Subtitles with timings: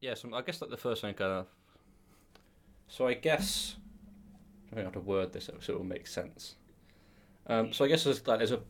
[0.00, 1.46] yeah, so I guess like the first thing of.
[2.88, 3.76] So I guess
[4.70, 6.56] I don't know how to word this so it will make sense.
[7.46, 8.60] Um, so I guess there's like there's a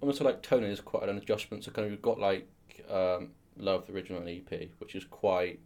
[0.00, 1.64] almost like tone is quite an adjustment.
[1.64, 2.48] So kind of you've got like
[2.90, 5.60] um, Love the original EP, which is quite.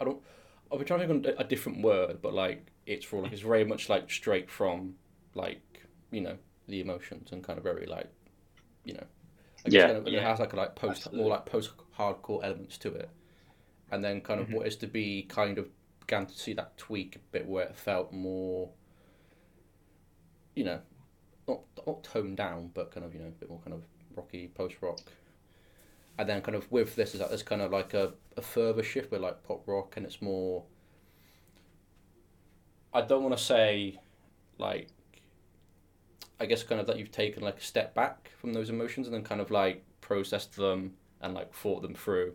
[0.00, 0.22] I don't.
[0.70, 3.42] I'll be trying to think of a different word, but like it's for like it's
[3.42, 4.94] very much like straight from
[5.34, 5.82] like
[6.12, 6.36] you know
[6.68, 8.08] the emotions and kind of very like
[8.84, 9.04] you know.
[9.64, 9.86] I guess Yeah.
[9.86, 11.12] kind of, and Yeah, it has like a like post absolutely.
[11.12, 13.08] more like post hardcore elements to it,
[13.90, 14.52] and then kind of Mhm.
[14.52, 15.70] what is to be kind of
[16.00, 18.70] began to see that tweak a bit where it felt more.
[20.54, 20.80] You know,
[21.48, 23.82] not not toned down, but kind of you know a bit more kind of
[24.16, 25.00] rocky post rock.
[26.18, 28.82] And then kind of with this is that there's kind of like a, a further
[28.84, 30.64] shift with like pop rock and it's more.
[32.92, 33.98] I don't want to say,
[34.58, 34.88] like.
[36.40, 39.14] I guess kind of that you've taken like a step back from those emotions and
[39.14, 42.32] then kind of like processed them and like thought them through.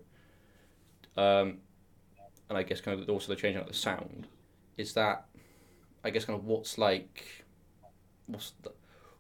[1.18, 1.58] Um,
[2.50, 4.28] and I guess kind of also the changing of the sound
[4.78, 5.26] is that,
[6.04, 7.44] I guess kind of what's like,
[8.28, 8.72] what's the,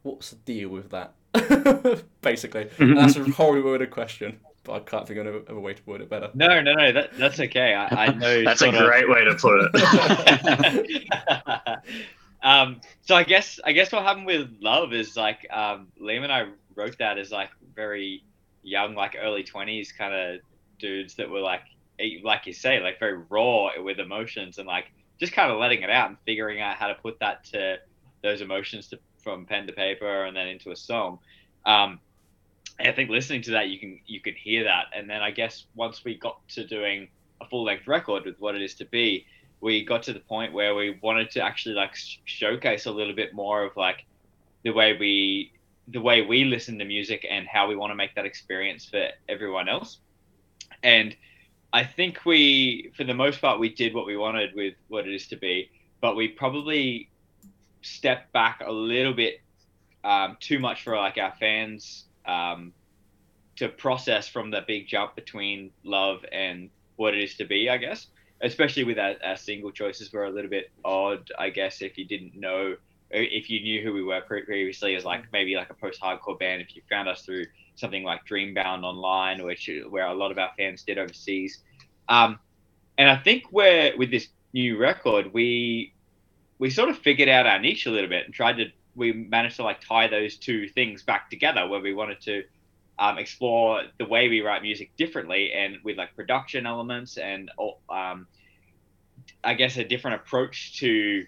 [0.03, 1.13] what's the deal with that?
[2.21, 5.59] Basically, And that's a horribly worded question, but I can't think of a, of a
[5.59, 6.29] way to word it better.
[6.35, 6.91] No, no, no.
[6.91, 7.73] That, that's okay.
[7.73, 8.43] I, I know.
[8.43, 11.09] That's a sort of- great way to put it.
[12.45, 16.31] um, so I guess I guess what happened with love is like um, Liam and
[16.31, 18.23] I wrote that as like very
[18.61, 20.41] young, like early twenties kind of
[20.77, 21.61] dudes that were like
[22.23, 25.89] like you say, like very raw with emotions and like just kind of letting it
[25.89, 27.77] out and figuring out how to put that to
[28.21, 31.17] those emotions to, from pen to paper and then into a song.
[31.65, 31.99] Um,
[32.79, 35.65] I think listening to that, you can you can hear that, and then I guess
[35.73, 37.07] once we got to doing
[37.41, 39.25] a full length record with what it is to be,
[39.61, 43.15] we got to the point where we wanted to actually like sh- showcase a little
[43.15, 44.05] bit more of like
[44.63, 45.51] the way we
[45.87, 49.09] the way we listen to music and how we want to make that experience for
[49.29, 49.99] everyone else.
[50.81, 51.15] And
[51.71, 55.13] I think we, for the most part, we did what we wanted with what it
[55.13, 55.69] is to be,
[56.01, 57.09] but we probably
[57.81, 59.41] stepped back a little bit
[60.03, 62.73] um, too much for like our fans um,
[63.57, 67.77] to process from the big jump between love and what it is to be, I
[67.77, 68.07] guess.
[68.41, 72.05] Especially with our, our single choices were a little bit odd, I guess, if you
[72.05, 72.75] didn't know,
[73.11, 76.75] if you knew who we were previously as like maybe like a post-hardcore band, if
[76.75, 80.83] you found us through something like Dreambound Online, which where a lot of our fans
[80.83, 81.61] did overseas.
[82.09, 82.39] Um,
[82.97, 85.93] and I think where with this new record, we
[86.57, 88.65] we sort of figured out our niche a little bit and tried to
[88.95, 92.43] we managed to like tie those two things back together where we wanted to
[92.97, 97.51] um, explore the way we write music differently and with like production elements and
[97.89, 98.27] um,
[99.43, 101.25] I guess a different approach to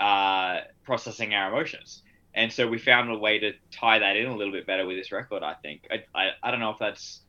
[0.00, 2.02] uh, processing our emotions.
[2.34, 4.96] And so we found a way to tie that in a little bit better with
[4.96, 5.42] this record.
[5.42, 7.20] I think I, I, I don't know if that's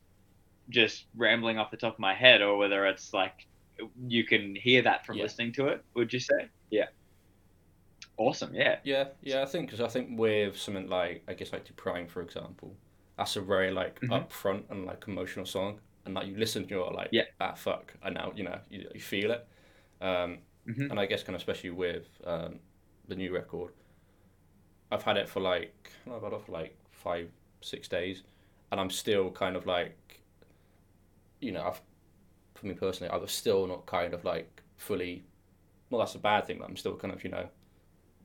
[0.68, 3.46] just rambling off the top of my head or whether it's like
[4.08, 5.24] you can hear that from Yeah.
[5.24, 5.84] listening to it.
[5.94, 6.48] Would you say?
[6.70, 6.86] Yeah.
[8.16, 8.54] Awesome.
[8.54, 8.78] Yeah.
[8.82, 12.08] Yeah, yeah, I think because I think with something like I guess like to Prime
[12.08, 12.74] for example,
[13.16, 14.20] that's a very like Mhm.
[14.20, 17.24] upfront and like emotional song, and like you listen, to you're like, Yeah.
[17.40, 19.46] ah, fuck, I now you know you, you feel it,
[20.00, 20.90] um, Mhm.
[20.90, 22.60] and I guess kind of especially with um,
[23.08, 23.72] the new record,
[24.90, 27.88] I've had it for like I don't know, I've had it for like five six
[27.88, 28.22] days,
[28.70, 30.20] and I'm still kind of like,
[31.40, 31.80] you know, I've
[32.54, 35.24] for me personally, I was still not kind of like fully.
[35.90, 37.48] Well, that's a bad thing, but I'm still kind of you know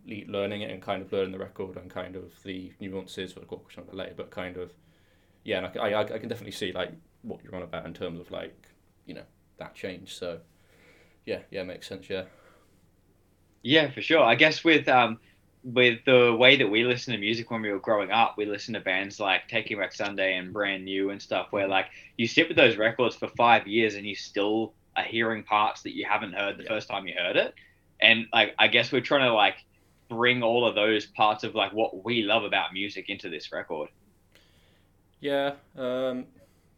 [0.07, 3.35] learning it and kind of learning the record and kind of the nuances.
[3.35, 4.73] We'll talk about later, but kind of
[5.43, 6.91] yeah, and I, I, I can definitely see like
[7.23, 8.69] what you're on about in terms of like
[9.05, 9.25] you know
[9.57, 10.15] that change.
[10.15, 10.41] So
[11.25, 12.09] yeah, yeah, makes sense.
[12.09, 12.25] Yeah,
[13.63, 14.23] Yeah, for sure.
[14.23, 15.19] I guess with um
[15.63, 18.75] with the way that we listen to music when we were growing up, we listened
[18.75, 21.85] to bands like Taking Back Sunday and Brand New and stuff where like
[22.17, 25.95] you sit with those records for five years and you still are hearing parts that
[25.95, 26.71] you haven't heard the Yeah.
[26.71, 27.53] first time you heard it.
[28.01, 29.55] And like I guess we're trying to like
[30.11, 33.89] bring all of those parts of like what we love about music into this record.
[35.19, 35.53] yeah.
[35.77, 36.25] Um,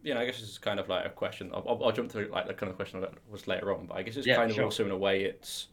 [0.02, 1.52] you know, I guess it's kind of like a question.
[1.54, 3.98] I'll, I'll, I'll jump to like the kind of question that was later on, but
[3.98, 4.60] I guess it's Yeah, kind of sure.
[4.60, 5.68] also in a way it's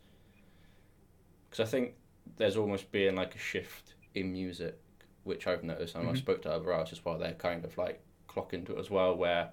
[1.49, 1.95] because I think
[2.37, 4.79] there's almost been like a shift in music,
[5.25, 6.15] which I've noticed, and I Mhm.
[6.15, 9.51] spoke to other artists while they're kind of like clock into it as well, where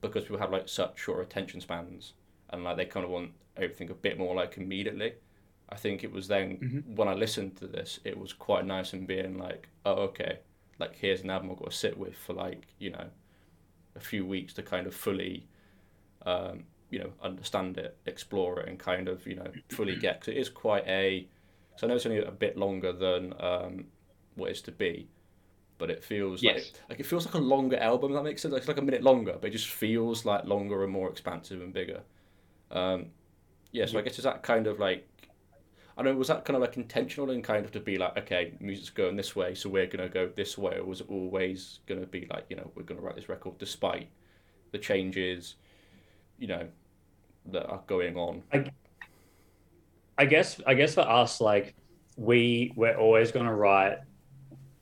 [0.00, 2.14] because people have like such short attention spans
[2.50, 5.14] and like they kind of want everything a bit more like immediately.
[5.68, 6.96] I think it was then Mhm.
[6.96, 10.38] when I listened to this, it was quite nice and being like, oh okay,
[10.78, 13.06] like here's an album I've got to sit with for like you know
[13.96, 15.46] a few weeks to kind of fully
[16.24, 20.34] um, you know understand it, explore it, and kind of you know fully get because
[20.34, 21.28] it is quite a.
[21.76, 23.86] So I know it's only a bit longer than um,
[24.36, 25.08] what is to be,
[25.78, 26.54] but it feels Yes.
[26.54, 28.12] like like it feels like a longer album.
[28.12, 28.52] If that makes sense.
[28.52, 31.60] Like, it's like a minute longer, but it just feels like longer and more expansive
[31.60, 32.02] and bigger.
[32.70, 33.06] Um,
[33.72, 35.08] yeah, so I guess is that kind of like
[35.96, 38.18] I don't know, was that kind of like intentional and kind of to be like,
[38.18, 41.80] okay, music's going this way, so we're gonna go this way, or was it always
[41.86, 44.08] gonna be like, you know, we're gonna write this record despite
[44.72, 45.54] the changes,
[46.38, 46.68] you know,
[47.46, 48.42] that are going on.
[50.18, 51.74] I guess I guess for us, like
[52.16, 53.98] we we're always gonna write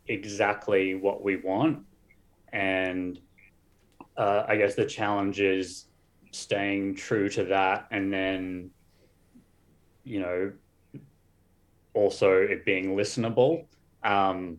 [0.09, 1.85] exactly what we want,
[2.53, 3.21] and
[4.17, 5.87] uh, I guess the challenge is
[6.33, 8.71] staying true to that, and then
[10.05, 10.53] you know
[11.95, 13.67] also it being listenable.
[14.03, 14.59] Um,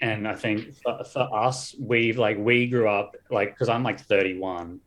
[0.00, 4.00] and I think for, for us, we like we grew up like because I'm like
[4.00, 4.80] 31.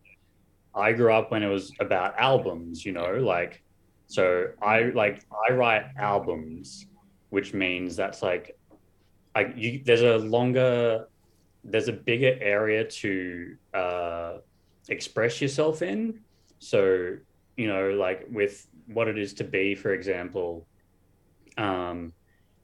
[0.75, 3.63] I grew up when it was about albums, you know, like
[4.07, 6.87] so I like I write albums,
[7.29, 8.57] which means that's like
[9.35, 11.07] like you, there's a longer
[11.63, 14.37] there's a bigger area to uh,
[14.89, 16.19] express yourself in.
[16.59, 17.17] So
[17.55, 20.65] you know, like with what it is to be, for example,
[21.59, 22.13] um,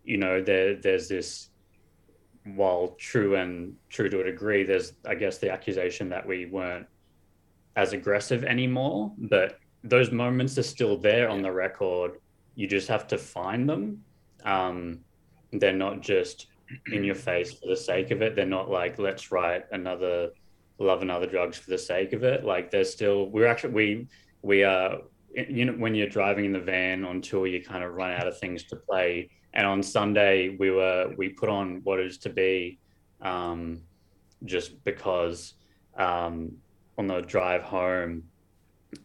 [0.03, 1.49] you know, there there's this
[2.45, 6.87] while true and true to a degree, there's I guess the accusation that we weren't
[7.75, 12.19] as aggressive anymore, but those moments are still there on the record.
[12.55, 14.03] You just have to find them.
[14.45, 14.99] Um,
[15.51, 16.47] they're not just
[16.91, 18.35] in your face for the sake of it.
[18.35, 20.29] They're not like let's write another
[20.79, 22.45] love and other drugs for the sake of it.
[22.45, 24.07] Like there's still we're actually we
[24.41, 24.99] we are
[25.35, 28.27] you know when you're driving in the van on tour you kind of run out
[28.27, 29.29] of things to play.
[29.53, 32.79] And on sunday we were we put on what is to be
[33.21, 33.81] um,
[34.43, 35.53] just because
[35.97, 36.51] um,
[36.97, 38.23] on the drive home.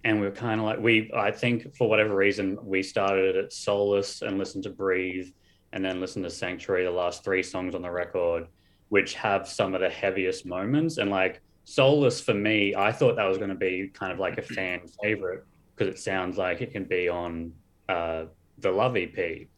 [0.05, 3.53] And we were kind of like we i think for whatever reason we started at
[3.53, 5.29] solace and listened to breathe
[5.73, 8.47] and then listened to sanctuary the last three songs on the record
[8.89, 10.99] which have some of the heaviest moments.
[10.99, 14.39] And like solace for me i thought that was going to be kind of like
[14.39, 15.45] a fan favorite
[15.81, 17.51] because it sounds like it can be on
[17.89, 18.25] uh,
[18.59, 19.49] the Love EP,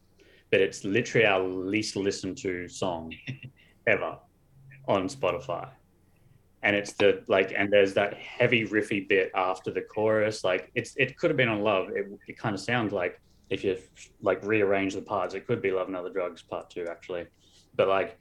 [0.51, 3.13] but it's literally our least listened to song
[3.87, 4.17] ever
[4.87, 5.67] on Spotify.
[6.61, 10.45] And it's the like, and there's that heavy riffy bit after the chorus.
[10.45, 11.89] Like, it's it could have been on Love.
[11.89, 13.77] It, it kind of sounds like if you
[14.21, 17.25] like rearrange the parts, it could be Love and Other Drugs Part Two, actually.
[17.75, 18.17] But like,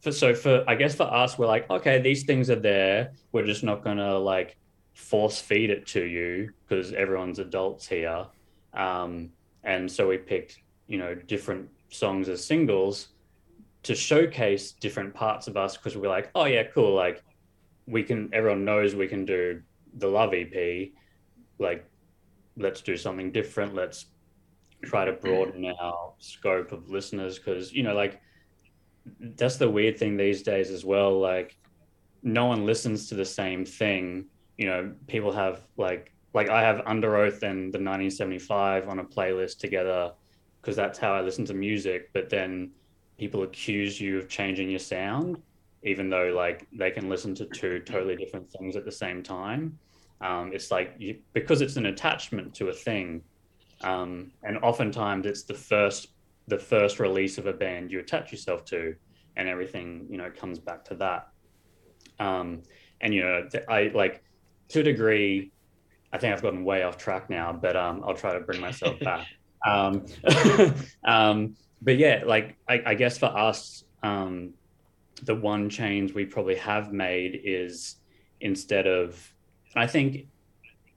[0.00, 3.12] for so for I guess for us, we're like, okay, these things are there.
[3.32, 4.56] We're just not gonna like
[4.94, 8.26] force feed it to you because everyone's adults here.
[8.72, 9.30] Um,
[9.64, 13.08] and so we picked, you know, different songs as singles
[13.82, 16.94] to showcase different parts of us because we're like, oh yeah, cool.
[16.94, 17.22] Like
[17.86, 19.62] we can, everyone knows we can do
[19.98, 20.90] the Love EP.
[21.58, 21.84] Like,
[22.56, 23.74] let's do something different.
[23.74, 24.06] Let's
[24.84, 28.20] try to broaden our scope of listeners because, you know, like
[29.20, 31.18] that's the weird thing these days as well.
[31.20, 31.56] Like,
[32.22, 34.26] no one listens to the same thing
[34.58, 39.58] you know, people have like like I have Underoath and the 1975 on a playlist
[39.58, 40.12] together
[40.60, 42.10] because that's how I listen to music.
[42.12, 42.72] But then
[43.18, 45.40] people accuse you of changing your sound,
[45.82, 49.78] even though like they can listen to two totally different things at the same time.
[50.20, 53.22] Um, it's like you, because it's an attachment to a thing,
[53.82, 56.08] um, and oftentimes it's the first
[56.46, 58.94] the first release of a band you attach yourself to,
[59.36, 61.28] and everything you know comes back to that.
[62.18, 62.62] Um,
[63.00, 64.24] and you know, I like
[64.68, 65.52] to a degree,
[66.12, 68.98] I think I've gotten way off track now, but um, I'll try to bring myself
[69.00, 69.26] back.
[69.66, 70.04] Um,
[71.04, 74.52] um, but yeah, like I, I guess for us, um,
[75.22, 77.96] the one change we probably have made is
[78.42, 79.18] instead of,
[79.74, 80.26] I think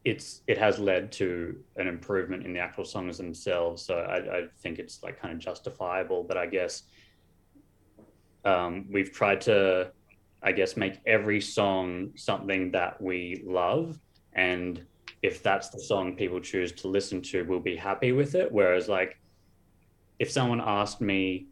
[0.03, 3.85] it's it has led to an improvement in the actual songs themselves.
[3.85, 6.23] So I, I think it's like kind of justifiable.
[6.23, 6.83] But I guess
[8.45, 9.91] um, we've tried to
[10.43, 13.99] I guess, make every song something that we love.
[14.33, 14.83] And
[15.23, 18.51] if that's the song people choose to listen to, we'll be happy with it.
[18.51, 19.19] Whereas, like,
[20.19, 21.47] if someone asked me,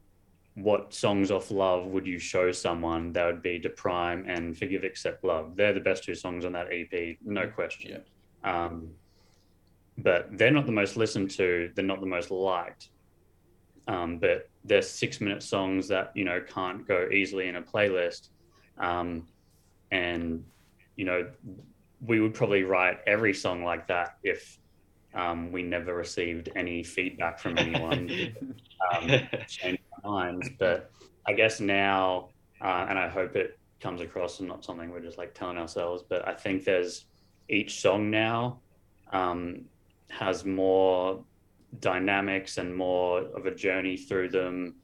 [0.56, 4.84] what songs off love would you show someone that would be "To Prime" and forgive
[4.86, 8.02] accept love they're the best two songs on that ep no question
[8.44, 8.66] yeah.
[8.66, 8.90] um,
[9.98, 12.90] but they're not the most listened to they're not the most liked
[13.88, 18.30] um, but they're six minute songs that you know can't go easily in a playlist
[18.78, 19.28] um,
[19.92, 20.44] and,
[20.96, 21.30] you know,
[22.06, 24.60] we would probably write every song like that if
[25.14, 28.10] um, we never received any feedback from anyone
[28.94, 29.10] um,
[29.48, 30.50] change our minds.
[30.60, 30.92] But
[31.26, 32.30] I guess now,
[32.62, 36.04] uh, and I hope it comes across and not something we're just like telling ourselves,
[36.08, 37.06] but I think there's
[37.50, 38.60] each song now
[39.12, 39.66] um,
[40.10, 41.24] has more
[41.80, 44.76] dynamics and more of a journey through them.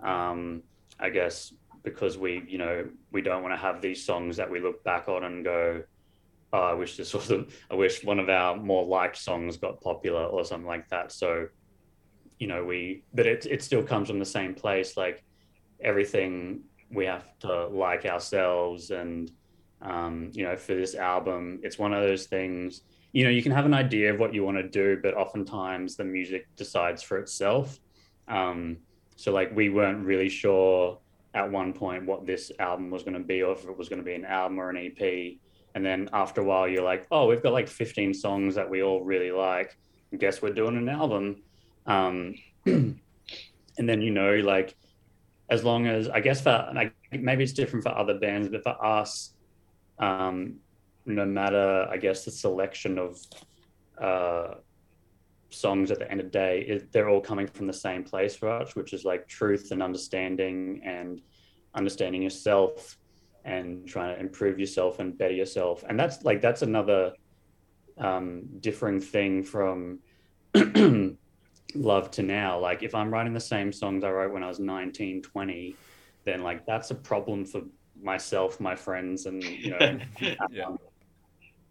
[0.00, 0.62] Um,
[0.98, 1.52] I guess
[1.82, 5.08] because we you know we don't want to have these songs that we look back
[5.08, 5.82] on and go
[6.52, 7.32] oh, i wish this was
[7.70, 11.12] i wish one of our more liked songs got popular or something like that.
[11.12, 11.48] So
[12.38, 15.22] you know we but it, it still comes from the same place like
[15.80, 19.30] everything we have to like ourselves and
[19.82, 22.82] um, you know for this album it's one of those things
[23.12, 25.96] you know you can have an idea of what you want to do but oftentimes
[25.96, 27.78] the music decides for itself.
[28.28, 28.78] Um,
[29.16, 30.98] so like we weren't really sure
[31.34, 33.98] at one point what this album was going to be or if it was going
[33.98, 35.38] to be an album or an ep
[35.74, 38.82] and then after a while you're like oh we've got like 15 songs that we
[38.82, 39.76] all really like.
[40.18, 41.40] Guess we're doing an album.
[41.86, 42.34] Um,
[43.80, 44.76] and then you know like
[45.48, 48.84] as long as i guess for like maybe it's different for other bands but for
[48.84, 49.32] us
[49.98, 50.56] um,
[51.06, 53.18] no matter i guess the selection of
[54.00, 54.54] uh,
[55.50, 58.36] songs at the end of the day it, they're all coming from the same place
[58.36, 61.20] for us which is like truth and understanding and
[61.74, 62.96] understanding yourself
[63.44, 65.84] and trying to improve yourself and better yourself.
[65.88, 67.12] And that's like that's another
[67.98, 70.00] um, differing thing from
[71.74, 72.58] love to now.
[72.58, 75.76] Like if i'm writing the same songs i wrote when i was 19 20
[76.24, 77.62] then like that's a problem for
[78.02, 79.98] myself my friends and you know
[80.50, 80.64] Yeah.
[80.66, 80.78] um,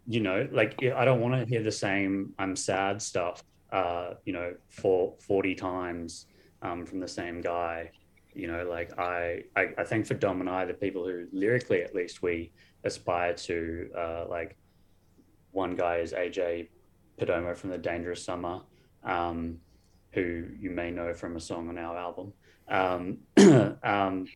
[0.06, 3.42] you know like i don't want to hear the same i'm sad stuff
[3.72, 6.26] uh you know for 40 times
[6.62, 7.90] um from the same guy.
[8.32, 11.82] You know like i i, I think for dom and i the people who lyrically
[11.82, 12.52] at least we
[12.84, 14.56] aspire to uh like
[15.50, 16.68] one guy is aj
[17.18, 18.62] Perdomo from the dangerous summer
[19.04, 19.58] um
[20.12, 22.32] who you may know from a song on our album.
[22.68, 23.18] Um
[23.82, 24.26] um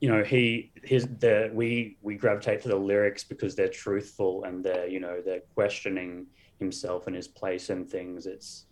[0.00, 4.64] you know he his the we we gravitate to the lyrics because they're truthful and
[4.64, 6.26] they're you know they're questioning
[6.62, 8.66] himself and his place in things it's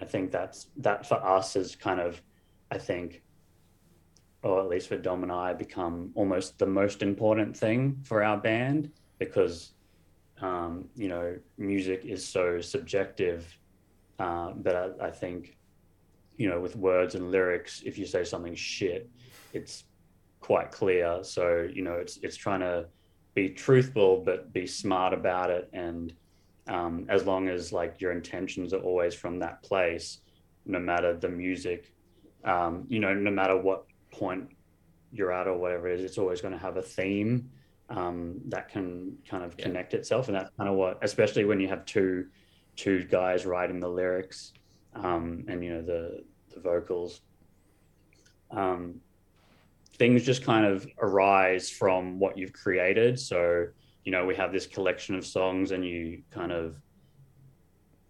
[0.00, 2.20] i think that's that for us is kind of
[2.70, 3.22] i think
[4.42, 8.36] or at least for dom and i become almost the most important thing for our
[8.36, 9.72] band because
[10.42, 13.58] um, you know music is so subjective
[14.18, 15.56] uh, but I, I think
[16.36, 19.08] you know with words and lyrics if you say something shit
[19.54, 19.84] it's
[20.40, 21.18] quite clear.
[21.22, 22.86] So you know, it's it's trying to
[23.34, 26.12] be truthful but be smart about it, and
[26.68, 30.20] um, as long as like your intentions are always from that place,
[30.64, 31.92] no matter the music,
[32.44, 34.48] um, you know, no matter what point
[35.12, 37.50] you're at or whatever it is, it's always going to have a theme
[37.88, 39.66] um, that can kind of Yeah.
[39.66, 42.26] connect itself, and that's kind of what, especially when you have two
[42.74, 44.52] two guys writing the lyrics
[44.94, 47.20] um, and you know the the vocals.
[48.50, 49.00] Um,
[49.98, 53.18] things just kind of arise from what you've created.
[53.18, 53.68] So,
[54.06, 56.76] you know, we have this collection of songs, and you kind of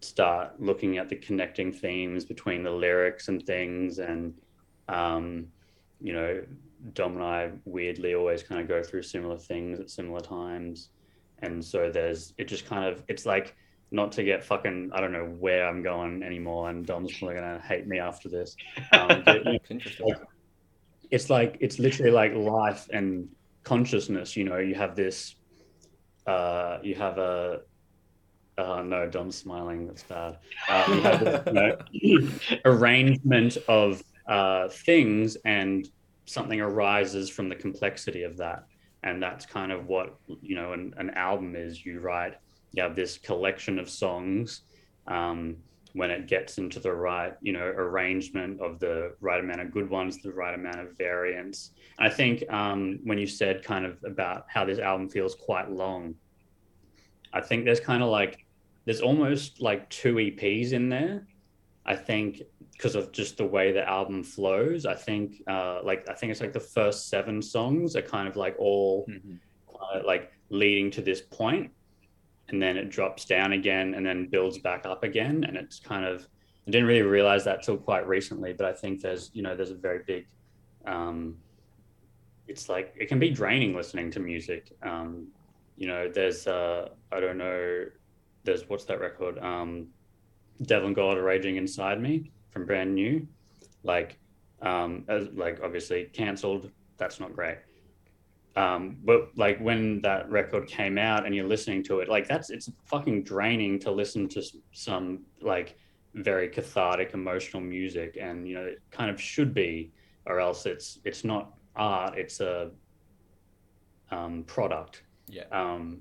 [0.02, 3.98] start looking at the connecting themes between the lyrics and things.
[3.98, 4.34] And,
[4.90, 5.46] um,
[6.00, 6.42] you know,
[6.92, 10.90] Dom and I weirdly always kind of go through similar things at similar times.
[11.40, 13.56] And so there's, it just kind of, it's like,
[13.90, 17.62] not to get fucking, I don't know where I'm going anymore, and Dom's probably gonna
[17.66, 18.54] hate me after this.
[18.92, 20.14] Um, but, you know, It's interesting.
[21.10, 23.28] it's like it's literally like life and
[23.62, 25.36] consciousness you know you have this
[26.26, 27.60] uh you have a
[28.58, 30.38] uh no dom's smiling that's bad.
[30.68, 31.42] Um, you have this,
[32.02, 35.88] you know, arrangement of uh things and
[36.24, 38.64] something arises from the complexity of that.
[39.02, 41.84] And that's kind of what you know an, an album is.
[41.84, 42.34] You write
[42.72, 44.62] you have this collection of songs
[45.06, 45.56] um
[45.96, 49.88] when it gets into the right, you know, arrangement of the right amount of good
[49.88, 51.70] ones, the right amount of variance.
[51.98, 56.14] I think um, when you said kind of about how this album feels quite long,
[57.32, 58.44] I think there's kind of like
[58.84, 61.26] there's almost like two EPs in there.
[61.86, 64.84] I think because of just the way the album flows.
[64.84, 68.36] I think uh, like I think it's like the first seven songs are kind of
[68.36, 69.38] like all Mhm.
[69.80, 71.70] uh, like leading to this point
[72.48, 75.44] and then it drops down again and then builds back up again.
[75.44, 76.26] And it's kind of
[76.66, 79.70] i didn't really realize that till quite recently but i think there's you know there's
[79.70, 80.26] a very big
[80.84, 81.36] um
[82.48, 84.72] it's like it can be draining listening to music.
[84.82, 85.28] Um
[85.76, 87.84] you know there's uh i don't know
[88.44, 89.38] there's what's that record?
[89.38, 89.88] Um
[90.62, 93.26] devil and god are raging inside me from brand new.
[93.82, 94.18] Like
[94.62, 97.58] um as, like obviously cancelled that's not great
[98.56, 102.50] um but like when that record came out and you're listening to it like that's
[102.50, 105.76] it's fucking draining to listen to some like
[106.14, 109.92] very cathartic emotional music and you know it kind of should be
[110.24, 112.70] or else it's it's not art it's a
[114.10, 115.44] um product Yeah.
[115.52, 116.00] um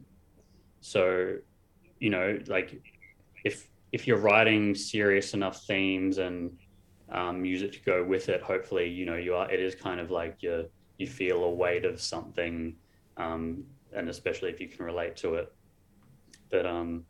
[0.80, 1.36] so
[2.00, 2.82] you know like
[3.44, 6.58] if if you're writing serious enough themes and
[7.10, 10.10] um, music to go with it hopefully you know you are it is kind of
[10.10, 10.66] like you're
[10.98, 12.76] you feel a weight of something,
[13.18, 15.54] um, and especially if you can relate to it.
[16.50, 17.06] But um,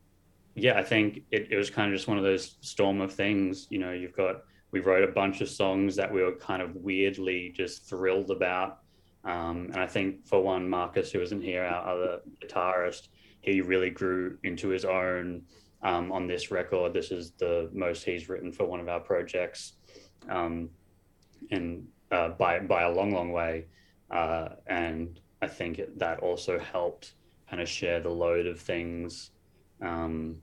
[0.56, 3.68] yeah, I think it, it was kind of just one of those storm of things.
[3.70, 6.76] You know, you've got we wrote a bunch of songs that we were kind of
[6.76, 8.80] weirdly just thrilled about.
[9.24, 13.08] Um, and I think for one, Marcus, who isn't here, our other guitarist,
[13.42, 15.44] he really grew into his own
[15.82, 16.94] um, on this record.
[16.94, 19.74] This is the most he's written for one of our projects,
[20.30, 20.70] um,
[21.52, 23.66] and uh, by by a long, long way.
[24.12, 27.14] Uh, and I think that also helped
[27.50, 29.32] kind of share the load of things,
[29.82, 30.38] um,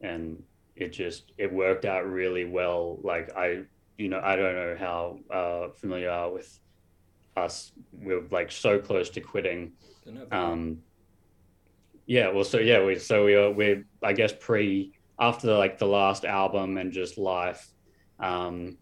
[0.00, 0.42] and
[0.76, 2.98] it just it worked out really well.
[3.02, 3.62] Like I,
[3.96, 6.60] you know, I don't know how uh, familiar you are with
[7.36, 7.72] us.
[7.92, 9.72] We're like so close to quitting.
[10.30, 10.78] Um,
[12.06, 15.86] yeah, well, so yeah, we so we are we I guess pre after like the
[15.86, 17.72] last album and just life.
[18.20, 18.78] Um,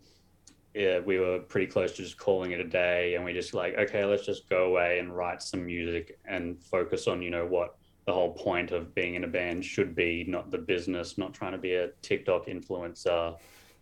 [0.76, 3.75] yeah, we were pretty close to just calling it a day, and we just like,
[3.78, 7.76] okay, let's just go away and write some music and focus on, you know, what
[8.04, 11.52] the whole point of being in a band should be, not the business, not trying
[11.52, 13.37] to be a TikTok influencer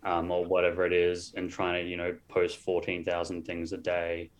[0.04, 3.76] um, or whatever it is, and trying to, you know, post fourteen thousand things a
[3.76, 4.30] day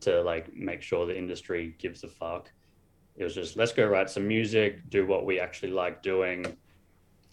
[0.00, 2.52] to like make sure the industry gives a fuck.
[3.16, 6.54] It was just let's go write some music, do what we actually like doing,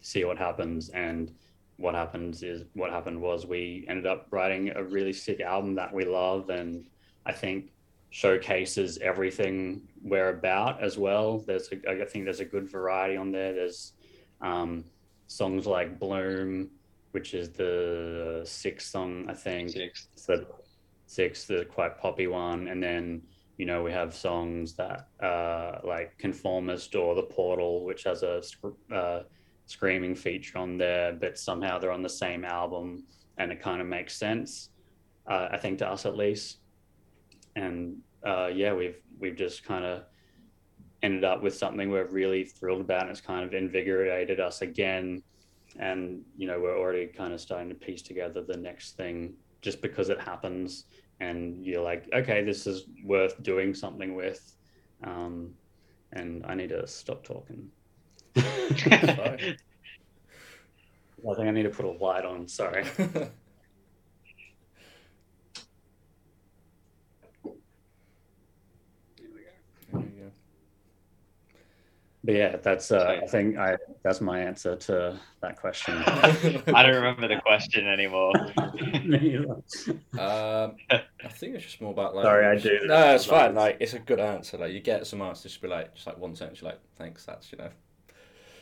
[0.01, 1.33] see what happens, and
[1.81, 5.93] what happens is what happened was we ended up writing a really sick album that
[5.93, 6.85] we love and
[7.25, 7.71] I think
[8.11, 11.39] showcases everything we're about as well.
[11.39, 13.53] There's a, I think there's a good variety on there.
[13.53, 13.93] There's
[14.41, 14.83] um,
[15.27, 16.69] songs like Bloom,
[17.11, 19.71] which is the sixth song I think.
[19.71, 20.07] Sixth.
[20.15, 20.45] So
[21.07, 23.21] sixth, the quite poppy one, and then
[23.57, 28.41] you know we have songs that uh, like Conformist or The Portal, which has a
[28.93, 29.23] uh,
[29.71, 33.03] screaming feature on there, but somehow they're on the same album,
[33.37, 34.69] and it kind of makes sense.
[35.29, 36.57] Uh, I think to us at least,
[37.55, 40.03] and uh, yeah, we've we've just kind of
[41.03, 45.23] ended up with something we're really thrilled about, and it's kind of invigorated us again.
[45.79, 49.81] And you know, we're already kind of starting to piece together the next thing, just
[49.81, 50.85] because it happens,
[51.21, 54.55] and you're like, okay, this is worth doing something with.
[55.03, 55.53] Um,
[56.13, 57.69] and I need to stop talking.
[61.29, 62.47] I think I need to put a light on.
[62.47, 62.85] Sorry.
[72.23, 75.95] But yeah, that's uh, I think I that's my answer to that question.
[76.05, 78.31] I don't remember the question anymore.
[80.19, 82.25] um, I think it's just more about like.
[82.25, 82.81] Sorry, I do.
[82.85, 83.55] No, it's fine.
[83.55, 84.59] Like it's a good answer.
[84.59, 86.61] Like you get some answers, just be like, just like one sentence.
[86.61, 87.25] You're like, thanks.
[87.25, 87.69] That's you know.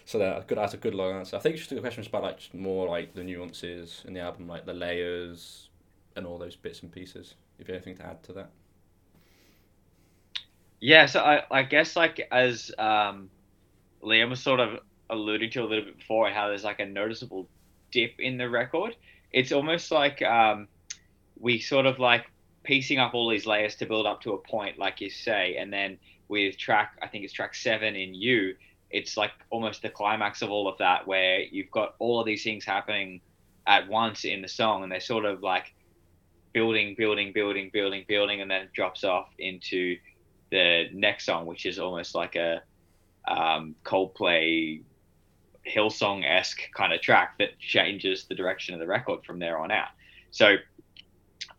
[0.09, 0.57] So that good.
[0.57, 1.35] That's a good long answer.
[1.37, 4.21] I think just the question is about like just more like the nuances in the
[4.21, 5.69] album, like the layers
[6.15, 7.35] and all those bits and pieces.
[7.59, 8.49] If you have anything to add to that.
[10.79, 13.29] Yeah, so I, I guess like as um,
[14.01, 14.79] Liam was sort of
[15.11, 17.47] alluding to a little bit before, how there's like a noticeable
[17.91, 18.95] dip in the record.
[19.31, 20.67] It's almost like um,
[21.39, 22.25] we sort of like
[22.63, 25.71] piecing up all these layers to build up to a point, like you say, and
[25.71, 28.55] then with track, I think it's track seven in You,
[28.89, 32.43] it's like almost the climax of all of that, where you've got all of these
[32.43, 33.21] things happening
[33.67, 35.73] at once in the song, and they're sort of like
[36.53, 39.97] building, building, building, building, building, and then it drops off into
[40.51, 42.61] the next song, which is almost like a
[43.27, 44.81] um, Coldplay
[45.67, 49.71] Hillsong esque kind of track that changes the direction of the record from there on
[49.71, 49.89] out.
[50.31, 50.55] So,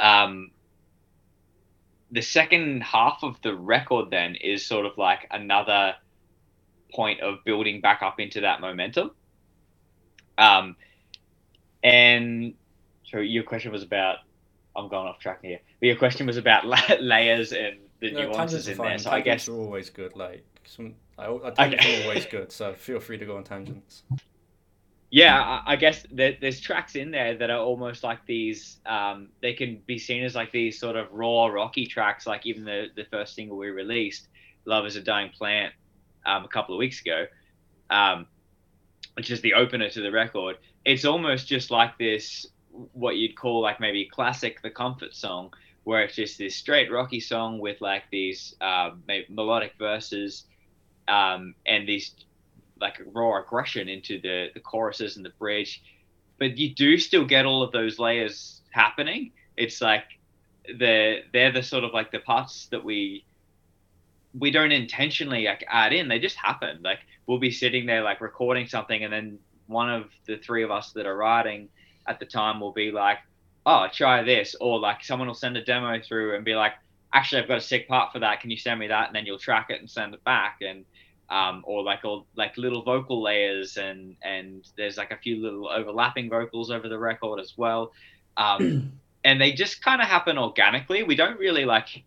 [0.01, 0.51] um,
[2.11, 5.95] the second half of the record then is sort of like another
[6.93, 9.11] point of building back up into that momentum.
[10.39, 10.77] Um,
[11.83, 12.55] and
[13.05, 14.19] so your question was about,
[14.77, 16.65] I'm going off track here, but your question was about
[17.01, 18.99] layers and the no, nuances in there.
[18.99, 20.17] So I guess are always good.
[20.17, 21.95] Like some I, I think okay.
[21.97, 24.03] it's always good, so feel free to go on tangents.
[25.11, 28.79] Yeah, I, I guess there, there's tracks in there that are almost like these.
[28.87, 32.27] Um, they can be seen as like these sort of raw, rocky tracks.
[32.27, 34.29] Like even the the first single we released,
[34.65, 35.75] "Love Is a Dying Plant,"
[36.27, 37.27] um, a couple of weeks ago,
[37.91, 38.27] um,
[39.15, 40.59] which is the opener to the record.
[40.85, 45.53] It's almost just like this, what you'd call like maybe classic, the comfort song,
[45.85, 48.91] where it's just this straight rocky song with like these uh,
[49.29, 50.45] melodic verses
[51.09, 52.15] um, and these
[52.81, 55.83] like raw aggression into the the choruses and the bridge,
[56.39, 59.33] but you do still get all of those layers happening.
[59.57, 60.05] It's like
[60.79, 63.25] the they're the sort of like the parts that we
[64.39, 66.81] we don't intentionally like add in; they just happen.
[66.83, 70.71] Like we'll be sitting there like recording something, and then one of the three of
[70.71, 71.69] us that are writing
[72.09, 73.19] at the time will be like,
[73.67, 76.73] "Oh, try this," or like someone will send a demo through and be like,
[77.13, 78.41] actually I've got a sick part for that.
[78.41, 79.09] Can you send me that?
[79.09, 80.59] And then you'll track it and send it back.
[80.61, 80.85] And
[81.29, 85.69] um, or like all like little vocal layers and and there's like a few little
[85.69, 87.93] overlapping vocals over the record as well.
[88.37, 88.93] Um,
[89.25, 91.03] and they just kind of happen organically.
[91.03, 92.03] We don't really like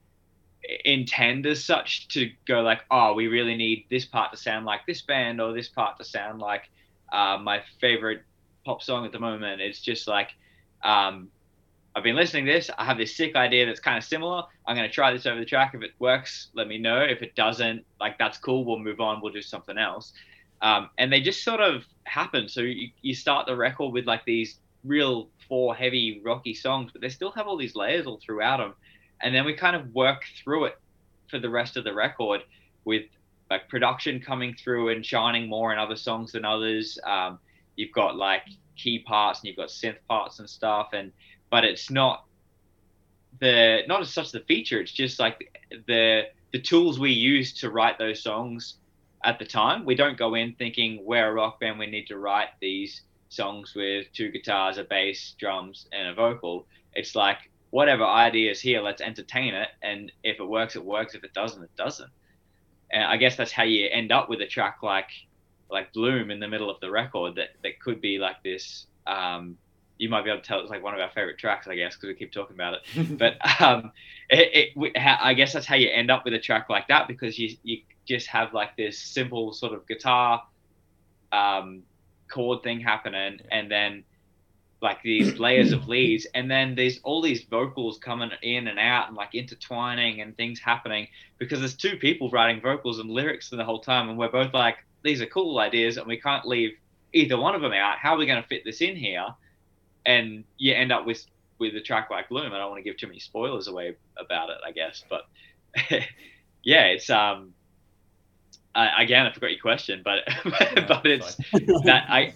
[0.86, 4.86] intend as such to go like, oh, we really need this part to sound like
[4.86, 6.70] this band or this part to sound like
[7.12, 8.24] uh, my favorite
[8.66, 9.62] pop song at the moment.
[9.62, 10.30] It's just like
[10.84, 11.30] um,
[11.96, 12.70] I've been listening to this.
[12.78, 14.44] I have this sick idea that's kind of similar.
[14.66, 15.74] I'm going to try this over the track.
[15.76, 17.02] If it works, let me know.
[17.02, 18.66] If it doesn't, like that's cool.
[18.66, 19.22] We'll move on.
[19.22, 20.14] We'll do something else.
[20.62, 22.50] Um, and they just sort of happen.
[22.50, 27.02] So you, you start the record with like these real four heavy rocky songs, but
[27.02, 28.74] they still have all these layers all throughout them.
[29.24, 30.78] And then we kind of work through it
[31.30, 32.42] for the rest of the record
[32.86, 33.04] with
[33.50, 37.00] like production coming through and shining more in other songs than others.
[37.06, 37.40] Um,
[37.76, 38.44] you've got like
[38.76, 41.12] key parts and you've got synth parts and stuff and
[41.50, 42.26] but it's not
[43.40, 44.80] the not as such the feature.
[44.80, 48.78] It's just like the the tools we use to write those songs
[49.24, 49.86] at the time.
[49.86, 53.74] We don't go in thinking we're a rock band we need to write these songs
[53.76, 56.68] with two guitars a bass drums and a vocal.
[56.94, 57.38] It's like
[57.74, 59.70] whatever idea is here let's entertain it.
[59.82, 61.16] And if it works it works.
[61.16, 62.12] If it doesn't it doesn't.
[62.92, 65.10] And i guess that's how you end up with a track like
[65.72, 69.58] like bloom in the middle of the record that that could be like this um,
[69.98, 71.96] you might be able to tell it's like one of our favorite tracks, I guess,
[71.96, 73.18] because we keep talking about it.
[73.18, 73.92] but um,
[74.30, 77.38] it, it, I guess that's how you end up with a track like that because
[77.38, 80.44] you you just have like this simple sort of guitar
[81.32, 81.84] um,
[82.30, 84.04] chord thing happening, and then
[84.84, 89.08] like these layers of leads, and then there's all these vocals coming in and out
[89.08, 93.56] and like intertwining and things happening because there's two people writing vocals and lyrics for
[93.56, 96.72] the whole time, and we're both like, these are cool ideas, and we can't leave
[97.14, 97.98] either one of them out.
[97.98, 99.26] How are we going to fit this in here?
[100.06, 101.26] And you end up with
[101.60, 102.52] with a track like Bloom.
[102.52, 105.22] I don't want to give too many spoilers away about it, I guess, but
[106.64, 107.54] yeah, it's um.
[108.76, 110.24] I, again, I forgot your question, but
[110.88, 111.36] but it's
[111.86, 112.34] that I.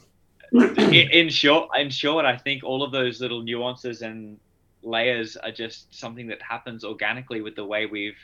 [0.53, 4.39] In short, in short, I think all of those little nuances and
[4.83, 8.17] layers are just something that happens organically with the way we've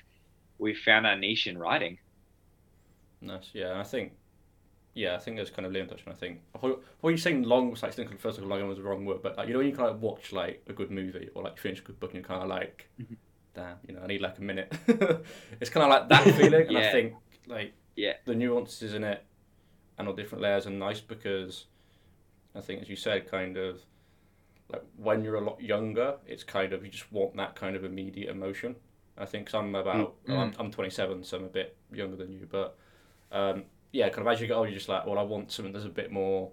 [0.60, 1.98] we've found our niche in writing.
[3.22, 3.80] Nice, yeah.
[3.80, 4.14] I think
[4.94, 6.14] yeah, I think there's kind of Liam touched on.
[6.14, 8.84] I think what you're saying long was like thinking first of all long was the
[8.84, 11.30] wrong word, but like you know when you kind of watch like a good movie
[11.34, 13.16] or like finish a good book and you're kind of like, mm-hmm.
[13.56, 14.72] damn, you know, I need like a minute.
[15.60, 16.78] it's kind of like that feeling, and.
[16.78, 17.14] I think
[17.48, 19.24] like yeah, the nuances in it
[19.98, 21.66] and all different layers are nice because
[22.56, 23.82] I think as you said, kind of
[24.72, 27.84] like when you're a lot younger, it's kind of you just want that kind of
[27.84, 28.76] immediate emotion.
[29.18, 30.32] I think cause I'm about mm-hmm.
[30.32, 32.78] well, I'm, I'm 27, so I'm a bit younger than you, but.
[33.32, 33.64] Um,
[33.94, 35.86] yeah, kind of as you get older, you're just like, well, I want something that's
[35.86, 36.52] a bit more.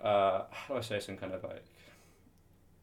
[0.00, 1.64] Uh, how do I say some kind of like?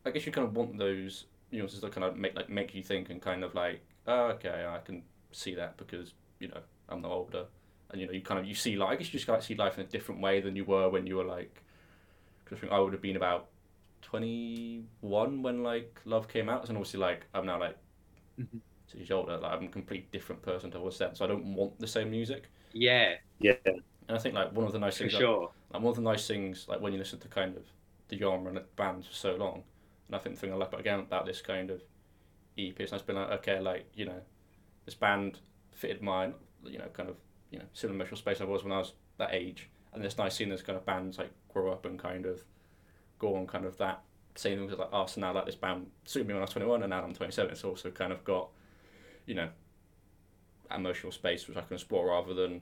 [0.05, 2.83] I guess you kind of want those nuances that kind of make like make you
[2.83, 6.59] think and kind of like, oh, okay, I can see that because you know
[6.89, 7.45] I'm not older,
[7.89, 8.89] and you know you kind of you see life.
[8.89, 10.89] I guess you just kind of see life in a different way than you were
[10.89, 11.61] when you were like.
[12.45, 13.49] Because I think I would have been about
[14.01, 17.77] twenty one when like Love came out, and obviously like I'm now like.
[18.39, 18.59] Mm-hmm.
[18.87, 21.27] Six years older, like I'm a complete different person to I was then, so I
[21.27, 22.51] don't want the same music.
[22.71, 23.15] Yeah.
[23.39, 23.55] Yeah.
[23.65, 25.51] And I think like one of the nice things, for sure.
[25.73, 27.63] Like, one of the nice things, like when you listen to kind of
[28.09, 29.63] the genre and the bands for so long,
[30.07, 31.81] and I think the thing I like again about this kind of
[32.59, 34.21] EP is I've been like, okay, like you know,
[34.85, 35.39] this band
[35.73, 36.27] fitted my,
[36.63, 37.15] you know, kind of
[37.49, 40.35] you know similar emotional space I was when I was that age, and it's nice
[40.35, 42.43] seeing those kind of bands like grow up and kind of
[43.19, 44.01] go on kind of that
[44.35, 46.83] same things like oh so now like this band suited me when I was 21
[46.83, 48.49] and now I'm 27 it's also kind of got
[49.25, 49.49] you know
[50.75, 52.61] emotional space which I can explore rather than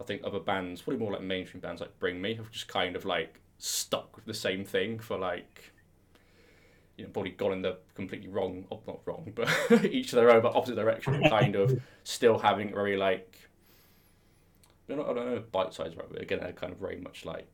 [0.00, 2.96] I think other bands, probably more like mainstream bands like Bring Me, have just kind
[2.96, 5.72] of like stuck with the same thing for like
[6.96, 9.48] you know, probably gone in the completely wrong, not wrong, but
[9.84, 13.38] each of their own, but opposite direction, kind of still having very like,
[14.98, 17.46] I don't know, bite size right, but again, they're kind of very much like,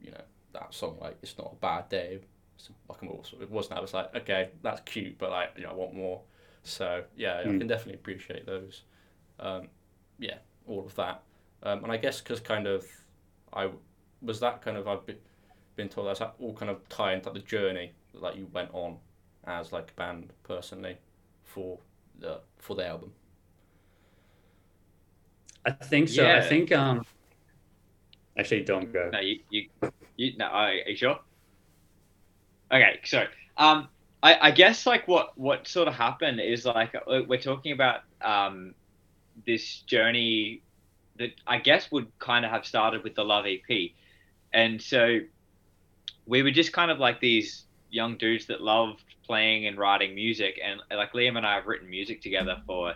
[0.00, 0.20] you know,
[0.52, 2.20] that song, like, it's not a bad day.
[2.56, 5.74] It's like, it wasn't, I was like, okay, that's cute, but like, you know, I
[5.74, 6.20] want more.
[6.62, 7.40] So, yeah, mm.
[7.40, 7.58] I hmm.
[7.58, 8.82] can definitely appreciate those
[9.40, 9.68] um,
[10.18, 11.22] yeah, all of that.
[11.62, 12.86] Um, and I guess because kind of
[13.52, 13.70] I
[14.22, 15.18] was that kind of I've been,
[15.76, 18.96] been told that's all kind of tie into the journey that like, you went on
[19.44, 20.98] as like a band personally
[21.44, 21.78] for
[22.18, 23.12] the for the album.
[25.68, 26.22] I think so.
[26.22, 26.38] Yeah.
[26.38, 27.04] I think um
[28.38, 29.10] actually don't go.
[29.12, 29.68] No, you you,
[30.16, 30.46] you no.
[30.46, 31.18] Are you sure?
[32.72, 33.24] Okay, so
[33.56, 33.88] um,
[34.22, 38.00] I I guess like what what sort of happened is like uh, we're talking about
[38.22, 38.74] um
[39.46, 40.62] this journey
[41.18, 43.90] that I guess would kind of have started with the Love EP.
[44.52, 45.18] And so
[46.26, 50.58] we were just kind of like these young dudes that loved playing and writing music,
[50.64, 52.94] and like Liam and I have written music together for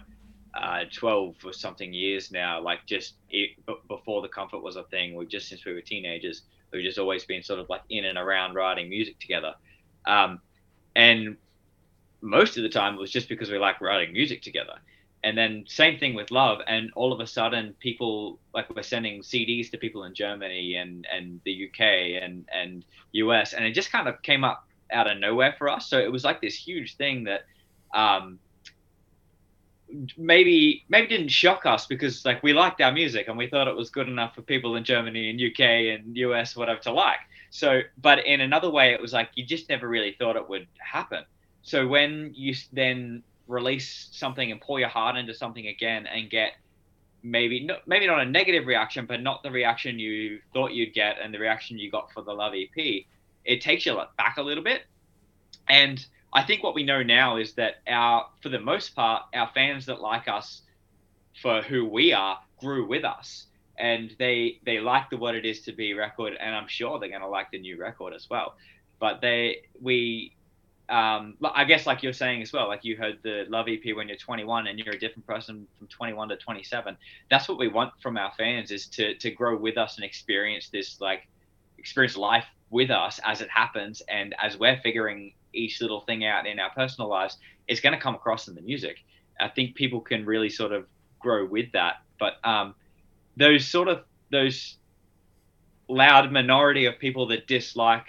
[0.55, 2.61] uh, 12 or something years now.
[2.61, 3.51] Like just it,
[3.89, 7.25] before the comfort was a thing, we've just since we were teenagers, we've just always
[7.25, 9.55] been sort of like in and around writing music together.
[10.07, 10.41] Um,
[10.95, 11.37] and
[12.21, 14.75] most of the time it was just because we like writing music together
[15.25, 19.21] and then same thing with love and all of a sudden people like we're sending
[19.21, 23.91] cds to people in germany and and the uk and and us and it just
[23.91, 26.97] kind of came up out of nowhere for us so it was like this huge
[26.97, 27.43] thing that
[27.95, 28.39] um
[30.17, 33.77] maybe maybe didn't shock us because like we liked our music and we thought it
[33.77, 37.19] was good enough for people in germany and uk and us whatever to like
[37.51, 40.67] so but in another way it was like you just never really thought it would
[40.79, 41.25] happen
[41.63, 46.53] so when you then release something and pour your heart into something again and get
[47.23, 51.17] maybe not, maybe not a negative reaction, but not the reaction you thought you'd get
[51.23, 53.05] and the reaction you got for the Love EP,
[53.45, 54.83] it takes you back a little bit.
[55.69, 59.51] And I think what we know now is that our, for the most part, our
[59.55, 60.63] fans that like us
[61.41, 63.47] for who we are grew with us,
[63.79, 67.09] and they they like the what it is to be record, and I'm sure they're
[67.09, 68.55] going to like the new record as well.
[68.99, 70.35] But they we
[70.89, 74.09] um, I guess like you're saying as well, like you heard the Love EP when
[74.09, 76.97] you're 21 and you're a different person from 21 to 27.
[77.31, 80.69] That's what we want from our fans is to to grow with us and experience
[80.69, 81.29] this like
[81.79, 86.47] experience life with us as it happens and as we're figuring each little thing out
[86.47, 87.39] in our personal lives,
[87.69, 88.99] is going to come across in the music.
[89.41, 90.87] I think people can really sort of
[91.19, 92.75] grow with that, but um,
[93.37, 94.77] those sort of those
[95.89, 98.07] loud minority of people that dislike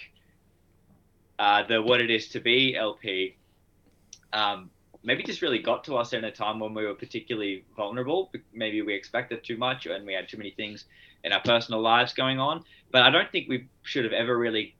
[1.39, 3.35] uh, the What It Is to Be LP
[4.33, 4.69] um,
[5.03, 8.31] maybe just really got to us in a time when we were particularly vulnerable.
[8.53, 10.85] Maybe we expected too much and we had too many things
[11.23, 12.63] in our personal lives going on.
[12.91, 14.75] But I don't think we should have ever really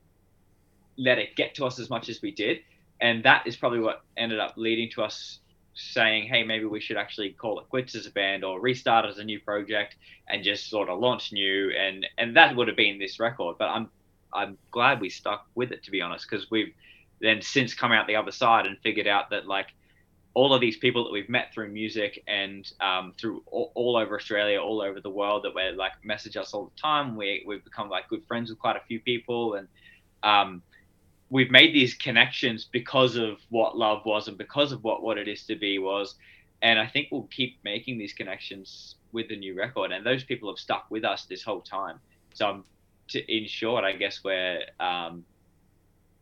[0.98, 2.60] let it get to us as much as we did.
[3.02, 5.40] And that is probably what ended up leading to us
[5.76, 9.18] saying, hey, maybe we should actually call it quits as a band or restart as
[9.18, 9.96] a new project
[10.28, 11.72] and just sort of launch new.
[11.72, 13.58] And, and that would have been this record.
[13.58, 13.90] But I'm
[14.34, 16.74] I'm glad we stuck with it to be honest, because we've
[17.22, 19.68] then since come out the other side and figured out that like
[20.34, 24.16] all of these people that we've met through music and um, through all, all, over
[24.16, 27.16] Australia, all over the world that we're like message us all the time.
[27.16, 29.68] We we've become like good friends with quite a few people, and
[30.24, 30.64] um,
[31.34, 35.28] we've made these connections because of what love was and because of what what it
[35.28, 36.16] is to be was.
[36.62, 40.48] And I think we'll keep making these connections with the new record, and those people
[40.50, 42.00] have stuck with us this whole time.
[42.36, 42.64] So I'm
[43.10, 45.26] to, in short, I guess we're um,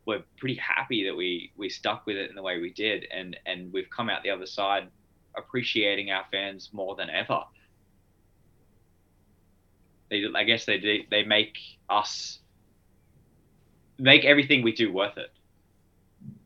[0.06, 3.36] we're pretty happy that we we stuck with it in the way we did, and
[3.44, 4.88] and we've come out the other side
[5.36, 7.42] appreciating our fans more than ever.
[10.10, 11.58] They, I guess they they make
[11.90, 12.41] us
[13.98, 15.30] make everything we do worth it.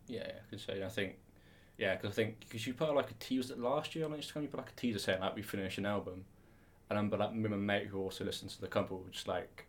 [0.07, 0.85] Yeah, I can say.
[0.85, 1.17] I think,
[1.79, 4.49] yeah, because I think because you put like a teaser last year on Instagram, you
[4.49, 6.25] put like a teaser saying like we finished an album,
[6.91, 9.67] and I'm but like my mate who also listens to the couple was just like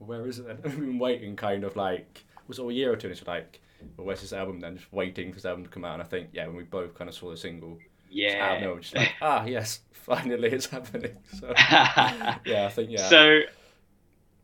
[0.00, 0.58] where is it then?
[0.64, 3.06] We've been waiting kind of like, was it a year or two?
[3.08, 3.60] And it's like,
[3.96, 4.76] well, where's this album then?
[4.76, 5.94] Just waiting for this album to come out.
[5.94, 7.78] And I think, yeah, when we both kind of saw the single,
[8.10, 11.16] yeah, out just like, ah, yes, finally it's happening.
[11.38, 13.08] So, yeah, I think, yeah.
[13.08, 13.40] So,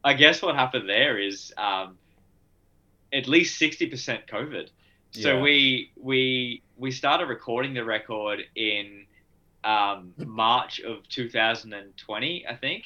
[0.05, 1.96] I guess what happened there is um,
[3.12, 4.69] at least 60% COVID.
[5.12, 5.40] So yeah.
[5.40, 9.07] we we we started recording the record in
[9.64, 12.85] um, March of 2020, I think.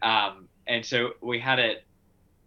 [0.00, 1.84] Um, and so we had it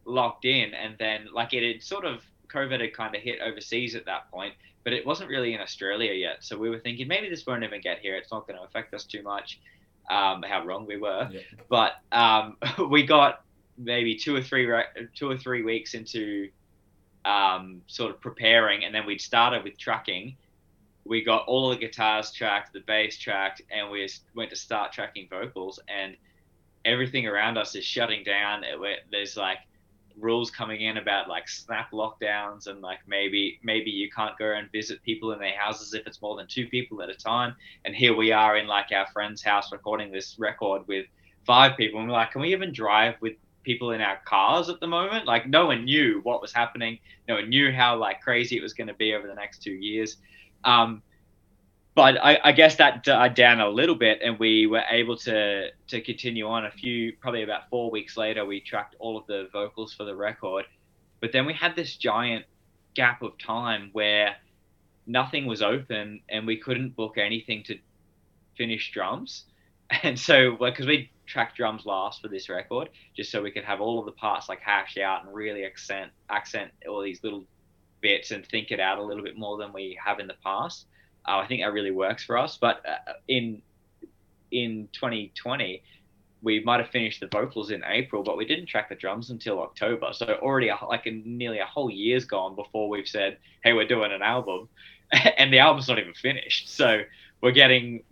[0.06, 3.96] locked in, and then like it had sort of COVID had kind of hit overseas
[3.96, 4.54] at that point,
[4.84, 6.44] but it wasn't really in Australia yet.
[6.44, 8.16] So we were thinking maybe this won't even get here.
[8.16, 9.60] It's not going to affect us too much.
[10.10, 11.42] Um, how wrong we were, yeah.
[11.68, 12.58] but um,
[12.90, 13.44] we got
[13.78, 14.72] maybe two or three
[15.16, 16.50] two or three weeks into
[17.26, 20.38] um, sort of preparing, and then we'd started with tracking.
[21.04, 25.28] We got all the guitars tracked, the bass tracked, and we went to start tracking
[25.30, 25.80] vocals.
[25.88, 26.16] And
[26.86, 28.64] everything around us is shutting down.
[28.64, 28.80] It,
[29.12, 29.60] there's like
[30.18, 34.72] rules coming in about like snap lockdowns and like maybe maybe you can't go and
[34.72, 37.56] visit people in their houses if it's more than two people at a time.
[37.84, 41.06] And here we are in like our friend's house recording this record with
[41.46, 42.00] five people.
[42.00, 43.34] And we're like, can we even drive with
[43.66, 45.26] people in our cars at the moment?
[45.26, 47.00] Like no one knew what was happening.
[47.28, 49.74] No one knew how like crazy it was going to be over the next two
[49.74, 50.18] years.
[50.64, 51.02] Um,
[51.96, 55.70] but I, I, guess that died down a little bit, and we were able to
[55.88, 56.66] to continue on.
[56.66, 60.16] A few, probably about four weeks later, we tracked all of the vocals for the
[60.16, 60.66] record.
[61.22, 62.46] But then we had this giant
[62.96, 64.36] gap of time where
[65.08, 67.78] nothing was open, and we couldn't book anything to
[68.58, 69.46] finish drums.
[70.04, 73.82] And so, because we tracked drums last for this record, just so we could have
[73.82, 77.46] all of the parts like hashed out and really accent accent all these little
[78.02, 80.88] bits and think it out a little bit more than we have in the past.
[81.28, 82.58] Uh, I think that really works for us.
[82.58, 83.62] But uh, in
[84.52, 85.84] in 2020,
[86.42, 89.60] we might have finished the vocals in April, but we didn't track the drums until
[89.60, 90.10] October.
[90.14, 93.88] So already a, like a, nearly a whole year's gone before we've said, "Hey, we're
[93.88, 94.70] doing an album,"
[95.38, 96.70] and the album's not even finished.
[96.70, 97.02] So
[97.42, 98.04] we're getting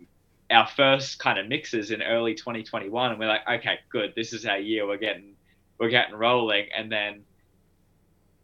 [0.54, 4.14] our first kind of mixes in early 2021, and we're like, "Okay, good.
[4.14, 4.86] This is our year.
[4.86, 5.34] We're getting
[5.78, 7.24] we're getting rolling." And then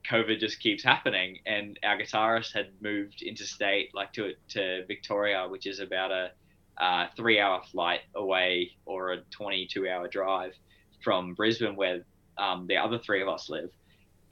[0.08, 5.66] COVID just keeps happening, and our guitarist had moved interstate, like to to Victoria, which
[5.66, 6.32] is about a
[6.78, 10.54] uh, three hour flight away or a 22 hour drive
[11.02, 12.04] from Brisbane, where
[12.38, 13.70] um, the other three of us live,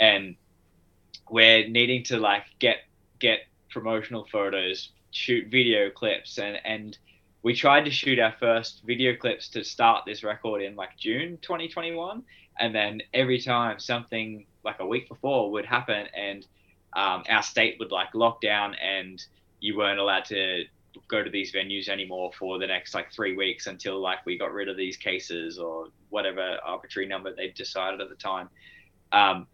[0.01, 0.37] and
[1.31, 2.79] we're needing to like get
[3.19, 6.99] get promotional photos, shoot video clips, and and
[7.43, 11.39] we tried to shoot our first video clips to start this record in like June
[11.43, 12.23] 2021,
[12.59, 16.47] and then every time something like a week before would happen, and
[16.97, 19.23] um, our state would like lock down, and
[19.61, 20.65] you weren't allowed to
[21.07, 24.53] go to these venues anymore for the next like three weeks until like we got
[24.53, 28.49] rid of these cases or whatever arbitrary number they decided at the time.
[29.13, 29.47] Um,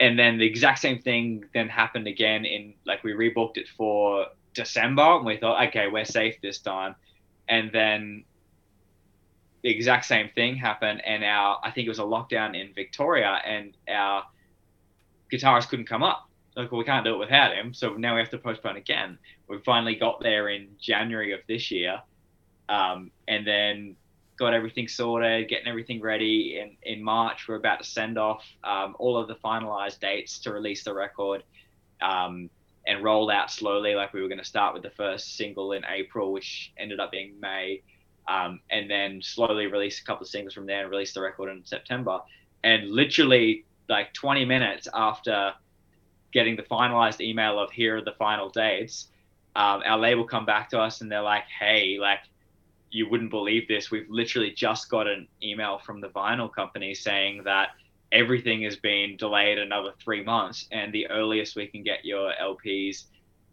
[0.00, 4.26] and then the exact same thing then happened again in like we rebooked it for
[4.52, 6.94] December and we thought, okay, we're safe this time.
[7.48, 8.24] And then
[9.64, 13.40] the exact same thing happened and our I think it was a lockdown in Victoria
[13.44, 14.24] and our
[15.32, 16.28] guitarist couldn't come up.
[16.54, 19.18] Like well, we can't do it without him so now we have to postpone again.
[19.48, 22.00] We finally got there in january of this year
[22.68, 23.96] um, and then
[24.38, 26.60] got everything sorted getting everything ready.
[26.60, 30.52] In, in march we're about to send off um, all of the finalized dates to
[30.52, 31.42] release the record.
[32.02, 32.50] Um,
[32.86, 35.82] and roll out slowly like we were going to start with the first single in
[35.88, 37.82] april which ended up being may
[38.26, 41.50] um, and then slowly release a couple of singles from there and release the record
[41.50, 42.18] in september
[42.62, 45.52] and literally like 20 minutes after
[46.32, 49.08] getting the finalized email of here are the final dates,
[49.56, 52.18] um, our label come back to us and they're like, hey, like
[52.90, 53.90] you wouldn't believe this.
[53.90, 57.68] We've literally just got an email from the vinyl company saying that
[58.14, 63.04] everything has been delayed another three months, and the earliest we can get your LPs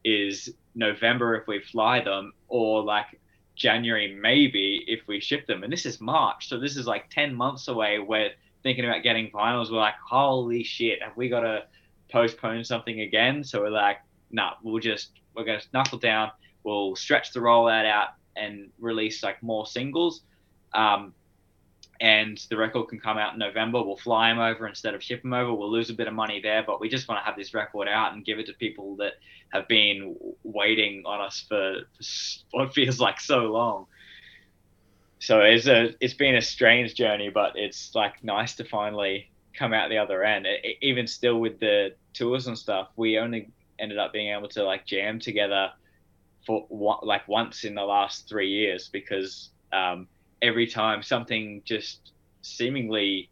[0.06, 3.20] is November if we fly them, or like
[3.56, 5.64] January maybe if we ship them.
[5.64, 8.00] And this is March, so this is like ten months away.
[8.00, 8.32] We're
[8.64, 9.72] thinking about getting vinyls.
[9.72, 11.66] We're like, holy shit, have we got to
[12.12, 13.44] postpone something again.
[13.44, 13.98] So we're like,
[14.32, 16.32] nah, we'll just we're gonna knuckle down.
[16.64, 20.22] We'll stretch the rollout out and release like more singles.
[20.74, 21.14] Um,
[22.02, 23.82] and the record can come out in November.
[23.84, 25.54] We'll fly them over instead of ship them over.
[25.54, 27.88] We'll lose a bit of money there, but we just want to have this record
[27.88, 29.14] out and give it to people that
[29.54, 31.82] have been waiting on us for,
[32.50, 33.86] what feels like so long.
[35.20, 39.72] So it's a it's been a strange journey, but it's like nice to finally come
[39.72, 40.48] out the other end.
[40.48, 44.64] It, even still with the tours and stuff, we only ended up being able to
[44.64, 45.72] like jam together
[46.48, 46.66] for
[47.04, 50.08] like once in the last three years because um,
[50.42, 53.30] every time something just seemingly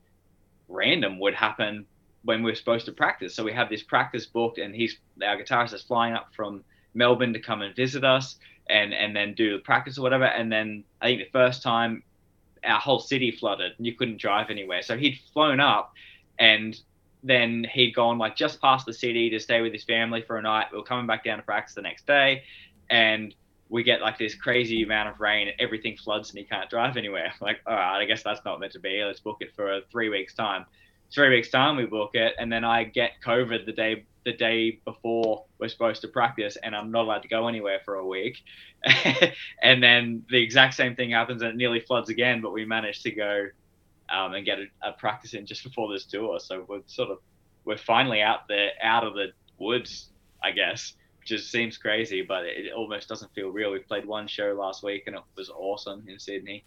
[0.68, 1.86] random would happen
[2.24, 3.36] when we are supposed to practice.
[3.36, 7.34] So we have this practice booked, and he's our guitarist is flying up from Melbourne
[7.34, 8.38] to come and visit us
[8.70, 10.26] and and then do the practice or whatever.
[10.26, 12.04] And then I think the first time
[12.64, 14.82] our whole city flooded and you couldn't drive anywhere.
[14.82, 15.94] So he'd flown up
[16.38, 16.78] and
[17.24, 20.42] then he'd gone like just past the city to stay with his family for a
[20.42, 20.68] night.
[20.72, 22.44] We were coming back down to practice the next day,
[22.90, 23.34] and
[23.70, 26.98] we get like this crazy amount of rain and everything floods and he can't drive
[26.98, 27.32] anywhere.
[27.42, 29.04] Like, all right, I guess that's not meant to be.
[29.04, 30.66] Let's book it for three weeks time.
[31.14, 34.80] Three weeks time we book it, and then I get COVID the day the day
[34.86, 38.38] before we're supposed to practice, and I'm not allowed to go anywhere for a week.
[39.64, 43.02] and then the exact same thing happens, and it nearly floods again, but we managed
[43.04, 43.48] to go
[44.12, 46.40] um, and get a, a, practice in just before this tour.
[46.40, 47.20] So we're sort of
[47.66, 49.28] we're finally out there, out of the
[49.58, 50.10] woods,
[50.44, 50.94] I guess,
[51.26, 53.72] just seems crazy, but it, it almost doesn't feel real.
[53.72, 56.66] We played one show last week and it was awesome in Sydney,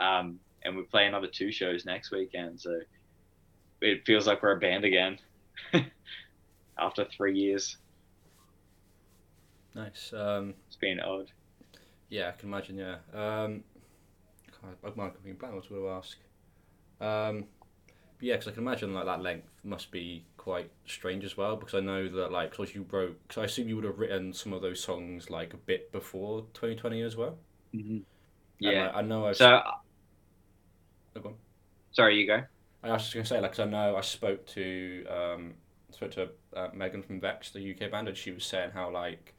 [0.00, 2.60] um, and we play another two shows next weekend.
[2.60, 2.80] So
[3.80, 5.18] it feels like we're a band again
[6.78, 7.76] after three years.
[9.74, 10.12] Nice.
[10.12, 11.30] Um, it's been odd.
[12.08, 12.76] Yeah, I can imagine.
[12.76, 12.96] Yeah.
[13.14, 13.62] Um,
[14.64, 15.54] I might have been blank.
[15.54, 16.16] What to ask?
[17.00, 17.44] Um,
[18.20, 21.56] yeah, because I can imagine like that length must be quite strange as well.
[21.56, 24.32] Because I know that like, cause you wrote, because I assume you would have written
[24.32, 27.36] some of those songs like a bit before 2020 as well.
[27.74, 27.98] Mm-hmm.
[28.60, 29.26] Yeah, like, I know.
[29.26, 29.60] I've so,
[31.16, 31.34] oh,
[31.92, 32.42] sorry, you go.
[32.82, 35.54] I was just gonna say, like, cause I know I spoke to um,
[35.90, 39.34] spoke to uh, Megan from Vex, the UK band, and she was saying how like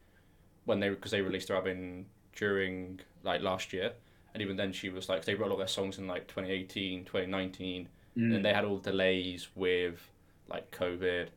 [0.66, 3.94] when they because they released their album during like last year,
[4.34, 6.28] and even then she was like they wrote a lot of their songs in like
[6.28, 7.88] 2018 2019
[8.18, 8.36] mm.
[8.36, 10.10] and they had all delays with
[10.50, 11.30] like covid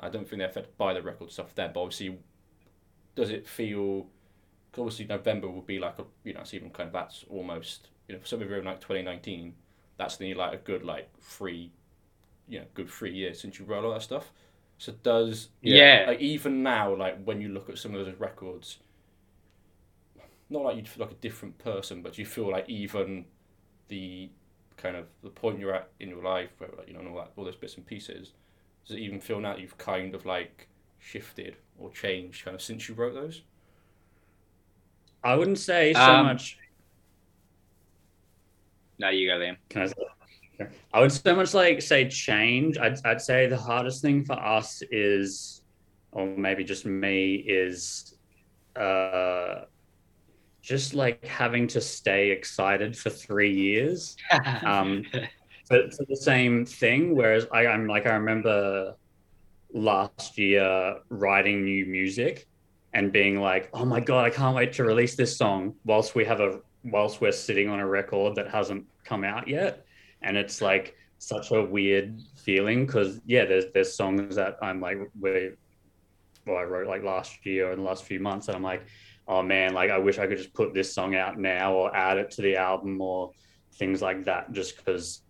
[0.00, 1.70] I don't think they're affected by the record stuff then.
[1.74, 2.18] But obviously,
[3.14, 4.02] does it feel?
[4.72, 7.88] Cause obviously, November will be like a you know, it's even kind of that's almost
[8.08, 9.54] you know, for some of you in like twenty nineteen,
[9.98, 11.72] that's nearly like a good like three,
[12.48, 14.32] you know, good three years since you wrote all that stuff.
[14.78, 16.06] So does Yeah.
[16.06, 18.78] like even now like when you look at some of those records,
[20.50, 23.24] not like you feel like a different person, but you feel like even
[23.88, 24.30] the
[24.76, 27.16] kind of the point you're at in your life, where like, you know, and all
[27.16, 28.32] that, all those bits and pieces,
[28.86, 30.68] does it even feel now that you've kind of like
[30.98, 33.42] shifted or changed kind of since you wrote those?
[35.24, 36.58] I wouldn't say so Um, much.
[38.98, 39.56] No, you go, Liam.
[39.68, 39.94] Can I say?
[40.92, 42.78] I would so much like say change.
[42.78, 45.62] I'd, I'd say the hardest thing for us is,
[46.12, 48.16] or maybe just me, is
[48.76, 49.62] uh,
[50.60, 54.16] just like having to stay excited for three years
[54.64, 55.04] um,
[55.66, 57.14] for, for the same thing.
[57.14, 58.94] Whereas I, I'm like, I remember
[59.72, 62.46] last year writing new music
[62.92, 66.24] and being like, oh my God, I can't wait to release this song whilst we
[66.24, 69.86] have a, whilst we're sitting on a record that hasn't come out yet.
[70.20, 74.98] And it's like such a weird feeling because, yeah, there's, there's songs that I'm like,
[75.18, 75.54] where,
[76.46, 78.84] well, I wrote like last year or in the last few months, and I'm like,
[79.28, 82.18] oh man, like I wish I could just put this song out now or add
[82.18, 83.30] it to the album or
[83.74, 85.22] things like that, just because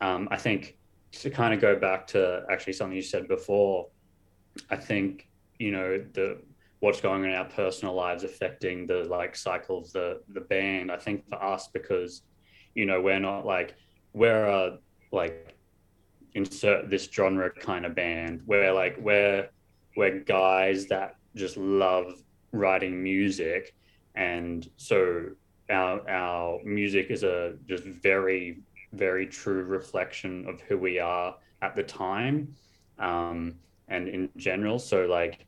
[0.00, 0.76] um, I think
[1.12, 3.88] to kind of go back to actually something you said before,
[4.70, 5.28] I think,
[5.58, 6.40] you know, the
[6.80, 10.90] what's going on in our personal lives affecting the like cycle of the the band.
[10.90, 12.22] I think for us because,
[12.74, 13.74] you know, we're not like
[14.12, 14.78] we're a
[15.12, 15.56] like
[16.34, 18.42] insert this genre kind of band.
[18.46, 19.48] We're like we're
[19.96, 22.22] we're guys that just love
[22.52, 23.74] writing music
[24.14, 25.30] and so
[25.70, 28.62] our our music is a just very
[28.94, 32.54] very true reflection of who we are at the time
[32.98, 33.54] um,
[33.88, 34.78] and in general.
[34.78, 35.46] So like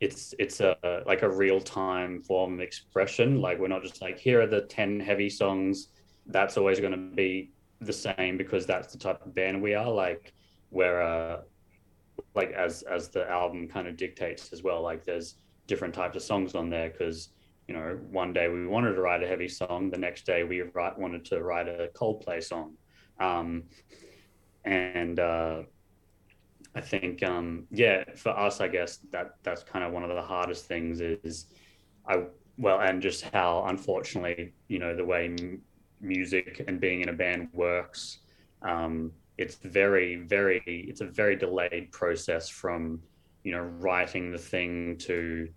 [0.00, 3.40] it's it's a like a real time form of expression.
[3.40, 5.88] Like we're not just like here are the 10 heavy songs.
[6.26, 9.90] That's always going to be the same because that's the type of band we are.
[9.90, 10.32] Like
[10.70, 11.40] we're uh
[12.34, 16.22] like as as the album kind of dictates as well like there's different types of
[16.22, 17.30] songs on there because
[17.68, 20.62] you know one day we wanted to write a heavy song the next day we
[20.62, 22.74] write, wanted to write a coldplay song.
[23.18, 23.64] Um,
[24.66, 25.62] and uh,
[26.74, 30.22] i think um, yeah for us i guess that that's kind of one of the
[30.22, 31.46] hardest things is
[32.06, 32.22] i
[32.58, 35.60] well and just how unfortunately you know the way m-
[36.00, 38.18] music and being in a band works
[38.62, 43.00] um, it's very very it's a very delayed process from
[43.44, 45.48] you know writing the thing to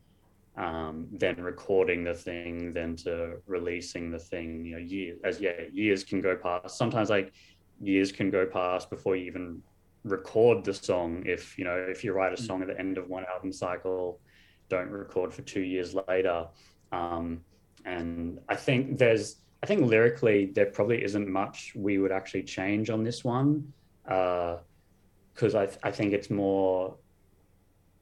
[0.60, 5.54] um, then recording the thing then to releasing the thing you know years as yeah
[5.72, 6.78] years can go past.
[6.78, 7.34] Sometimes like
[7.82, 9.62] years can go past before you even
[10.04, 11.24] record the song.
[11.26, 14.20] If you know if you write a song at the end of one album cycle
[14.70, 16.46] don't record for two years later.
[16.92, 17.42] Um,
[17.86, 22.90] and i think there's i think lyrically there probably isn't much we would actually change
[22.90, 23.72] on this one
[24.04, 26.96] because I, I think it's more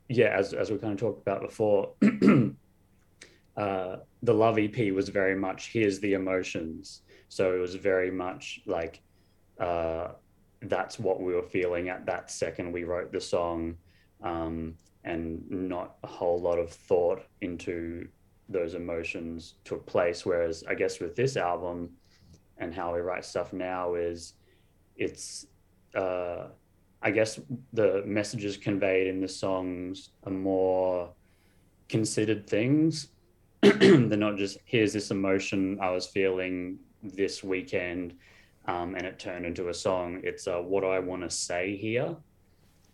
[0.09, 1.93] yeah as, as we kind of talked about before
[3.57, 7.01] uh, the love ep was very much here's the emotions.
[7.29, 9.01] So it was very much like
[9.59, 10.09] uh,
[10.61, 13.75] that's what we were feeling at that second we wrote the song
[14.23, 18.07] um, and not a whole lot of thought into
[18.49, 20.25] those emotions took place.
[20.25, 21.89] Whereas i guess with this album
[22.59, 24.33] and how we write stuff now is
[24.95, 25.45] it's
[25.95, 26.47] uh,
[27.07, 27.39] I guess
[27.71, 31.13] the messages conveyed in the songs are more
[31.87, 33.07] considered things.
[33.61, 38.15] They're not just here's this emotion I was feeling this weekend,
[38.65, 40.19] um, and it turned into a song.
[40.25, 42.13] It's a what I want to say here,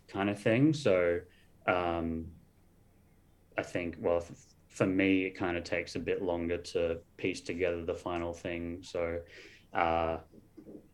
[0.06, 0.72] kind of thing.
[0.74, 1.18] So
[1.66, 2.26] um,
[3.58, 4.30] I think well f-
[4.68, 8.78] for me it kind of takes a bit longer to piece together the final thing.
[8.82, 9.18] So
[9.72, 10.18] uh,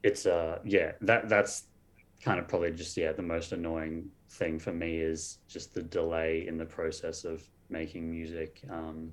[0.02, 1.64] it's uh yeah that that's
[2.22, 6.46] kind of probably just yeah the most annoying thing for me is just the delay
[6.46, 9.12] in the process of making music um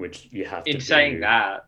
[0.00, 1.20] which you have to in saying do.
[1.20, 1.66] that,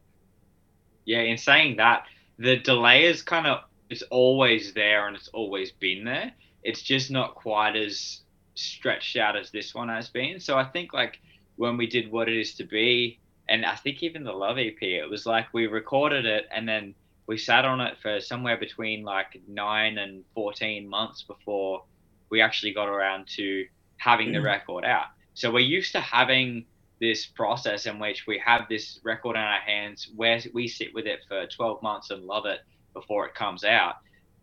[1.04, 2.06] yeah, in saying that,
[2.38, 3.60] the delay is kind of
[3.90, 6.32] it's always there and it's always been there.
[6.62, 8.20] It's just not quite as
[8.54, 10.40] stretched out as this one has been.
[10.40, 11.20] So I think like
[11.56, 14.80] when we did what it is to be, and I think even the Love EP,
[14.80, 16.94] it was like we recorded it and then
[17.26, 21.84] we sat on it for somewhere between like nine and fourteen months before
[22.30, 23.66] we actually got around to
[23.96, 25.06] having the record out.
[25.34, 26.64] So we're used to having
[27.00, 31.06] this process in which we have this record in our hands where we sit with
[31.06, 32.60] it for 12 months and love it
[32.94, 33.96] before it comes out.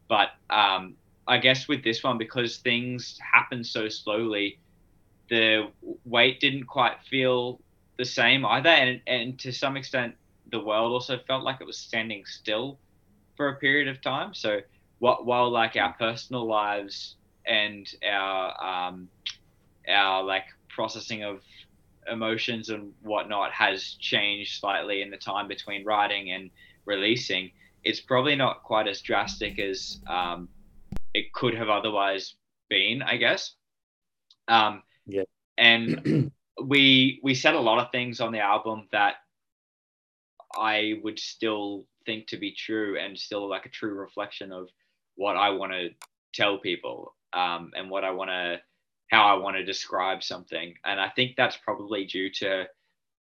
[0.07, 0.95] But um,
[1.27, 4.59] I guess with this one, because things happen so slowly,
[5.29, 5.71] the
[6.05, 7.61] weight didn't quite feel
[7.97, 10.15] the same either, and and to some extent,
[10.51, 12.79] the world also felt like it was standing still
[13.35, 14.33] for a period of time.
[14.33, 14.59] So
[14.99, 19.09] what while like our personal lives and our um,
[19.87, 21.41] our like processing of
[22.11, 26.49] emotions and whatnot has changed slightly in the time between writing and
[26.85, 27.51] releasing,
[27.83, 30.49] it's probably not quite as drastic as um,
[31.13, 32.35] it could have otherwise
[32.69, 33.55] been, I guess.
[34.47, 35.23] Um, Yeah.
[35.57, 36.31] And
[36.63, 39.15] we we said a lot of things on the album that
[40.55, 44.67] I would still think to be true and still like a true reflection of
[45.15, 45.89] what I want to
[46.33, 48.61] tell people um, and what I want to
[49.11, 50.75] how I want to describe something.
[50.85, 52.67] And I think that's probably due to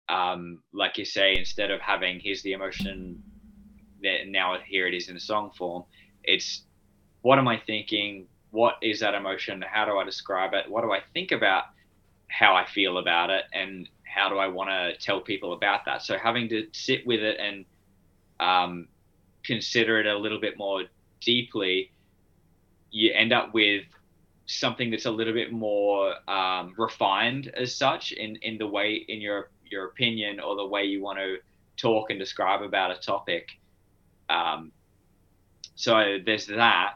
[0.09, 3.21] um, like you say, instead of having here's the emotion
[4.03, 5.83] that now here it is in a song form,
[6.23, 6.63] it's
[7.21, 8.27] what am I thinking?
[8.51, 9.63] What is that emotion?
[9.67, 10.69] How do I describe it?
[10.69, 11.65] What do I think about
[12.29, 13.43] how I feel about it?
[13.53, 16.01] And how do I want to tell people about that?
[16.01, 17.65] So having to sit with it and
[18.39, 18.87] um,
[19.43, 20.83] consider it a little bit more
[21.21, 21.91] deeply,
[22.89, 23.83] you end up with
[24.47, 29.21] something that's a little bit more um, refined as such in, in the way in
[29.21, 31.37] your your opinion or the way you want to
[31.75, 33.49] talk and describe about a topic.
[34.29, 34.71] Um,
[35.75, 36.95] so there's that.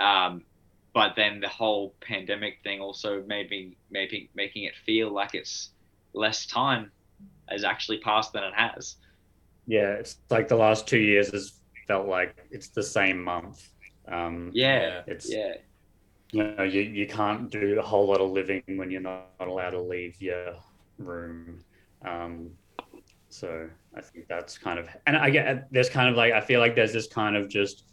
[0.00, 0.44] Um,
[0.92, 5.70] but then the whole pandemic thing also made me maybe making it feel like it's
[6.14, 6.90] less time
[7.48, 8.96] has actually passed than it has.
[9.66, 13.68] Yeah, it's like the last two years has felt like it's the same month.
[14.06, 15.54] Um, Yeah, it's yeah,
[16.32, 19.70] you know you, you can't do a whole lot of living when you're not allowed
[19.70, 20.54] to leave your
[20.98, 21.60] room.
[22.04, 22.50] Um,
[23.28, 26.60] so I think that's kind of and I get there's kind of like I feel
[26.60, 27.84] like there's this kind of just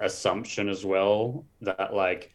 [0.00, 2.32] assumption as well that like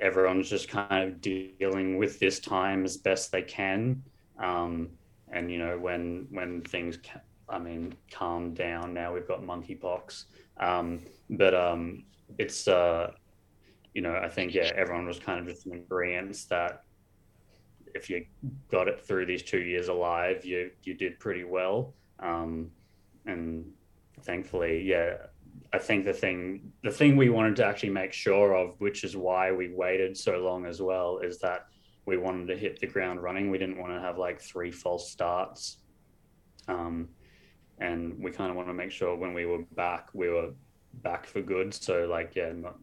[0.00, 4.02] everyone's just kind of dealing with this time as best they can.
[4.38, 4.90] Um,
[5.30, 10.24] and you know when when things ca- I mean calm down now we've got monkeypox.
[10.58, 12.04] Um, but um,
[12.38, 13.12] it's uh,
[13.94, 16.82] you know I think yeah everyone was kind of just in agreement that
[17.94, 18.24] if you
[18.70, 21.94] got it through these two years alive you you did pretty well.
[22.20, 22.70] Um,
[23.26, 23.70] and
[24.22, 25.14] thankfully yeah
[25.72, 29.16] I think the thing the thing we wanted to actually make sure of, which is
[29.16, 31.66] why we waited so long as well, is that
[32.08, 33.50] we wanted to hit the ground running.
[33.50, 35.76] We didn't want to have like three false starts.
[36.66, 37.10] Um,
[37.78, 40.52] and we kind of want to make sure when we were back, we were
[40.94, 41.74] back for good.
[41.74, 42.76] So like, yeah, not,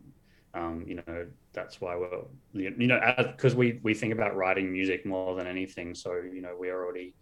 [0.54, 2.22] um, you know, that's why we're,
[2.54, 5.96] you know, because we, we think about writing music more than anything.
[5.96, 7.16] So, you know, we're already,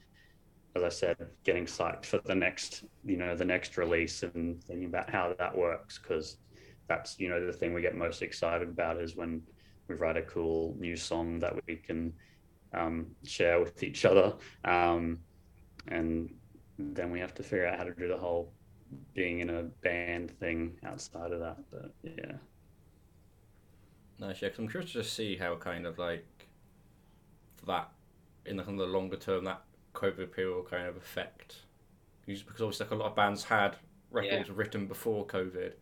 [0.76, 4.88] as I said, getting psyched for the next, you know, the next release and thinking
[4.88, 6.00] about how that works.
[6.00, 6.36] Cause
[6.90, 9.42] that's, you know, the thing we get most excited about is when
[9.94, 12.14] we write a cool new song that we can
[12.74, 14.34] um, share with each other.
[14.66, 15.20] Um,
[15.88, 16.34] and
[16.80, 18.52] then we have to figure out how to do the whole
[19.14, 21.58] being in a band thing outside of that.
[21.72, 22.34] But yeah.
[24.20, 26.48] Nice, yeah, 'cause I'm curious to just see how kind of like
[27.66, 27.92] that
[28.46, 29.64] in the, kind of the longer term that
[29.94, 31.66] COVID period will kind of affect.
[32.26, 33.78] Because obviously, like a lot of bands had
[34.12, 35.74] records written before COVID,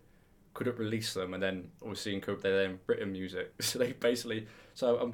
[0.53, 3.53] couldn't release them, and then obviously in COVID they then written music.
[3.61, 4.47] So they basically.
[4.73, 5.13] So I'm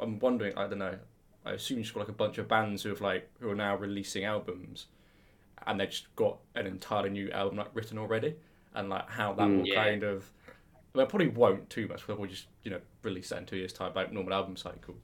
[0.00, 0.56] I'm wondering.
[0.56, 0.98] I don't know.
[1.44, 3.76] I assume you've got like a bunch of bands who have like who are now
[3.76, 4.86] releasing albums,
[5.66, 8.36] and they've just got an entirely new album like written already,
[8.74, 9.58] and like how that Mm.
[9.58, 9.84] will Yeah.
[9.84, 10.30] kind of.
[10.94, 12.06] Well, probably won't too much.
[12.06, 14.96] We'll just you know release that in two years' time, like normal album cycle.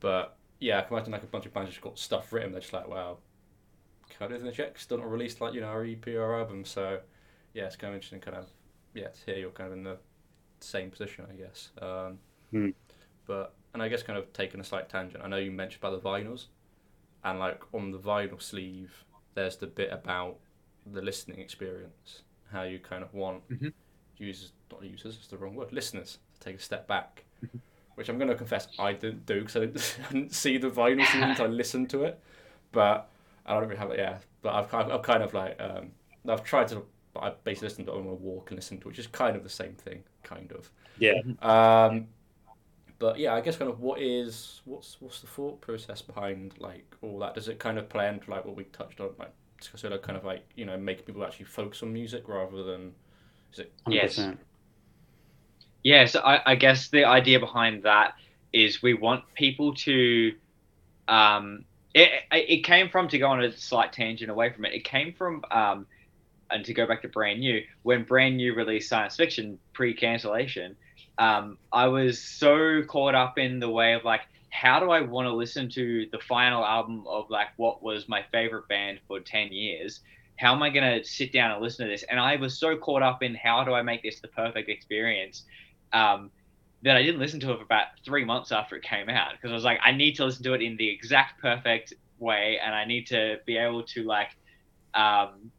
[0.00, 2.52] But yeah, I can imagine like a bunch of bands just got stuff written.
[2.52, 3.18] They're just like, wow,
[4.08, 4.78] can I do this in the check?
[4.78, 6.64] Still not released like you know our EP or album.
[6.64, 7.00] So
[7.54, 8.20] yeah, it's kind of interesting.
[8.20, 8.46] Kind of
[8.96, 9.98] yeah, hear you're kind of in the
[10.60, 11.70] same position, I guess.
[11.80, 12.18] Um,
[12.52, 12.70] Hmm.
[13.26, 15.22] But and I guess kind of taking a slight tangent.
[15.22, 16.46] I know you mentioned about the vinyls,
[17.24, 20.36] and like on the vinyl sleeve, there's the bit about
[20.86, 22.22] the listening experience,
[22.52, 23.72] how you kind of want Mhm.
[24.16, 27.24] users, not users, it's the wrong word, listeners to take a step back.
[27.96, 30.68] Which I'm going to confess I didn't do because I didn't, I didn't see the
[30.70, 32.20] vinyl sleeve until I listened to it.
[32.72, 33.08] But
[33.46, 34.18] I don't really have it, yeah.
[34.42, 35.92] But I've, kind- I've kind of like, um,
[36.28, 36.84] I've tried to,
[37.16, 39.06] but I basically listened to it on a walk and listen to it, which is
[39.06, 40.70] kind of the same thing, kind of.
[40.98, 41.14] Yeah.
[41.40, 42.08] Um,
[42.98, 46.94] but yeah, I guess kind of what is what's what's the thought process behind like
[47.02, 47.34] all that?
[47.34, 50.18] Does it kind of play into like what we touched on, like sort of kind
[50.18, 52.92] of like you know making people actually focus on music rather than
[53.52, 53.72] is it?
[53.86, 54.36] 100%.
[55.82, 58.14] Yeah, so I, I guess the idea behind that
[58.52, 60.34] is we want people to.
[61.08, 61.64] Um,
[61.94, 64.74] it, it it came from to go on a slight tangent away from it.
[64.74, 65.86] It came from um,
[66.50, 70.76] and to go back to brand new when brand new released science fiction pre cancellation.
[71.18, 75.26] um, I was so caught up in the way of like, how do I want
[75.26, 79.52] to listen to the final album of like what was my favorite band for 10
[79.52, 80.00] years?
[80.38, 82.04] How am I going to sit down and listen to this?
[82.04, 85.44] And I was so caught up in how do I make this the perfect experience
[85.92, 86.30] um,
[86.82, 89.50] that I didn't listen to it for about three months after it came out because
[89.50, 92.74] I was like, I need to listen to it in the exact perfect way and
[92.74, 94.30] I need to be able to like,
[94.94, 95.50] um,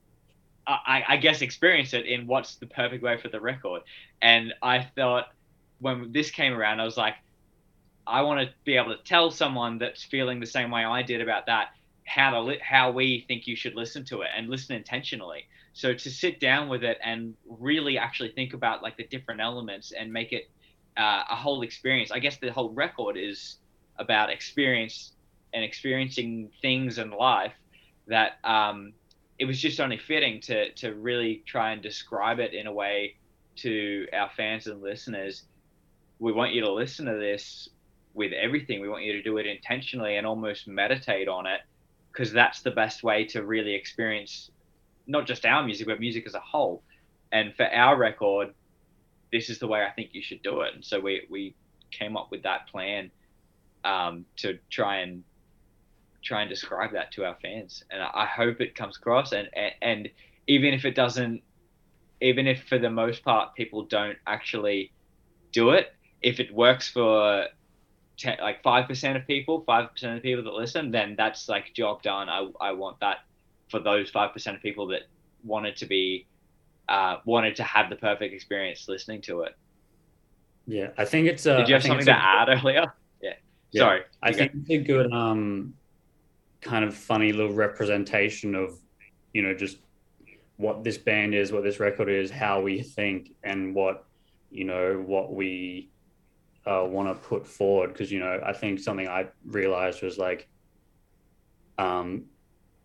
[0.68, 3.84] I, I guess experience it in what's the perfect way for the record.
[4.22, 5.28] And I thought
[5.80, 7.16] when this came around, I was like,
[8.06, 11.22] I want to be able to tell someone that's feeling the same way I did
[11.22, 11.70] about that
[12.08, 15.46] how to li- how we think you should listen to it and listen intentionally.
[15.74, 19.92] So to sit down with it and really actually think about like the different elements
[19.92, 20.50] and make it
[20.96, 22.12] uh, a whole experience.
[22.12, 23.58] I guess the whole record is
[24.00, 25.12] about experience
[25.54, 27.54] and experiencing things in life
[28.08, 28.94] that um,
[29.40, 33.16] it was just only fitting to to really try and describe it in a way
[33.58, 35.44] to our fans and listeners.
[36.20, 37.70] We want you to listen to this
[38.14, 38.82] with everything.
[38.82, 41.62] We want you to do it intentionally and almost meditate on it
[42.12, 44.50] because that's the best way to really experience
[45.06, 46.84] not just our music, but music as a whole.
[47.32, 48.54] And for our record,
[49.32, 50.74] this is the way I think you should do it.
[50.74, 51.56] And so we, we
[51.92, 53.12] came up with that plan
[53.86, 55.24] um, to try and
[56.28, 57.84] try and describe that to our fans.
[57.90, 59.32] And I hope it comes across.
[59.32, 60.10] And, and, and
[60.48, 61.42] even if it doesn't,
[62.22, 64.92] even if for the most part people don't actually
[65.52, 67.48] do it, if it works for
[68.18, 71.48] 10, like five percent of people, five percent of the people that listen, then that's
[71.48, 72.30] like job done.
[72.30, 73.18] I I want that
[73.70, 75.04] for those five percent of people that
[75.44, 76.26] wanted to be
[76.90, 79.56] uh, wanted to have the perfect experience listening to it.
[80.66, 81.46] Yeah, I think it's.
[81.46, 82.92] A, Did you have something to add earlier?
[83.22, 83.34] Yeah.
[83.72, 83.80] yeah.
[83.80, 84.02] Sorry.
[84.22, 84.60] I think go.
[84.60, 85.76] it's a good um,
[86.68, 88.78] kind of funny little representation of,
[89.34, 89.78] you know, just
[90.58, 94.06] what this band is, what this record is, how we think, and what,
[94.52, 95.90] you know, what we
[96.66, 97.94] uh, want to put forward.
[97.94, 100.48] Because you know, I think something I realized was like,
[101.78, 102.26] um,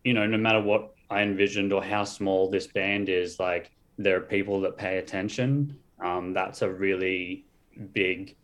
[0.04, 4.16] you know, no matter what I envisioned or how small this band is, like there
[4.16, 5.76] are people that pay attention.
[6.02, 7.46] Um, that's a really
[7.92, 8.36] big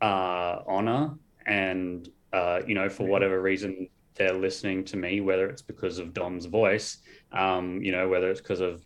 [0.00, 1.14] uh, honor.
[1.46, 6.14] And, uh, you know, for whatever reason, they're listening to me, whether it's because of
[6.14, 6.98] Dom's voice,
[7.32, 8.84] um, you know, whether it's because of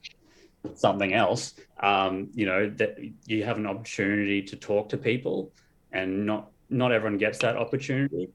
[0.75, 5.53] something else, um, you know, that you have an opportunity to talk to people
[5.93, 8.29] and not, not everyone gets that opportunity.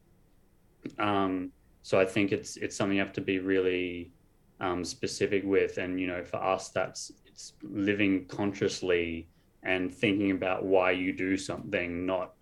[0.99, 4.11] Um, so I think it's, it's something you have to be really
[4.59, 5.77] um, specific with.
[5.77, 9.27] And, you know, for us, that's, it's living consciously
[9.63, 12.33] and thinking about why you do something, not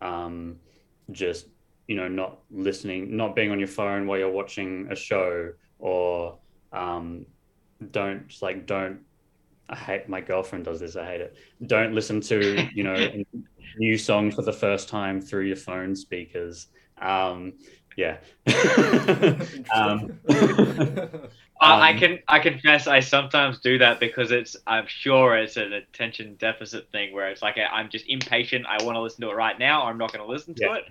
[0.00, 0.56] um,
[1.12, 1.46] just
[1.90, 6.38] you know not listening, not being on your phone while you're watching a show, or
[6.72, 7.26] um,
[7.90, 9.00] don't like don't.
[9.68, 10.94] I hate my girlfriend does this.
[10.94, 11.36] I hate it.
[11.66, 13.12] Don't listen to you know
[13.78, 16.68] new song for the first time through your phone speakers.
[17.02, 17.54] Um,
[17.96, 18.18] yeah.
[19.74, 21.28] um, um,
[21.60, 26.36] I can I confess I sometimes do that because it's I'm sure it's an attention
[26.38, 28.64] deficit thing where it's like I'm just impatient.
[28.66, 30.64] I want to listen to it right now, or I'm not going to listen to
[30.64, 30.76] yeah.
[30.76, 30.84] it.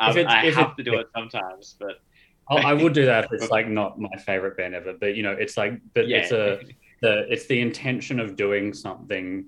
[0.00, 2.00] Um, I have to do it sometimes, but
[2.48, 4.94] I will do that if it's like not my favorite band ever.
[4.98, 6.18] But you know, it's like but yeah.
[6.18, 6.60] it's a
[7.02, 9.46] the it's the intention of doing something,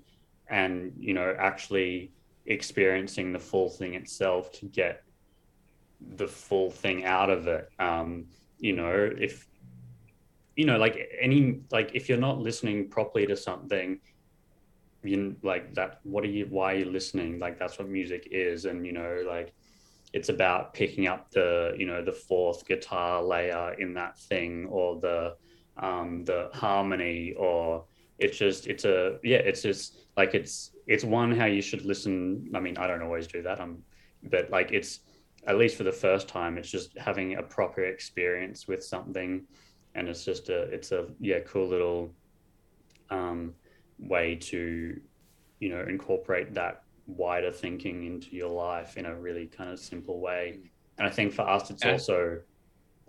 [0.49, 2.13] and you know, actually
[2.47, 5.05] experiencing the full thing itself to get
[6.17, 7.69] the full thing out of it.
[7.79, 8.27] Um,
[8.59, 9.47] you know, if
[10.57, 14.01] you know, like any like if you're not listening properly to something,
[15.03, 16.01] you like that.
[16.05, 16.47] What are you?
[16.47, 17.39] Why are you listening?
[17.39, 19.55] Like that's what music is, and you know, like
[20.13, 25.01] it's about picking up the you know the fourth guitar layer in that thing or
[25.01, 25.35] the
[25.79, 27.85] um, the harmony or
[28.19, 32.51] it's just it's a yeah it's just like it's it's one how you should listen.
[32.55, 33.61] I mean i don't always do that.
[33.61, 33.83] I'm
[34.25, 35.01] but like it's
[35.47, 39.45] at least for the first time it's just having a proper experience with something.
[39.95, 42.15] And it's just a it's a yeah cool little
[43.11, 43.55] um,
[43.99, 45.01] way to
[45.61, 50.21] you know incorporate that wider thinking into your life in a really kind of simple
[50.21, 50.59] way.
[50.99, 52.41] And i think for us it's also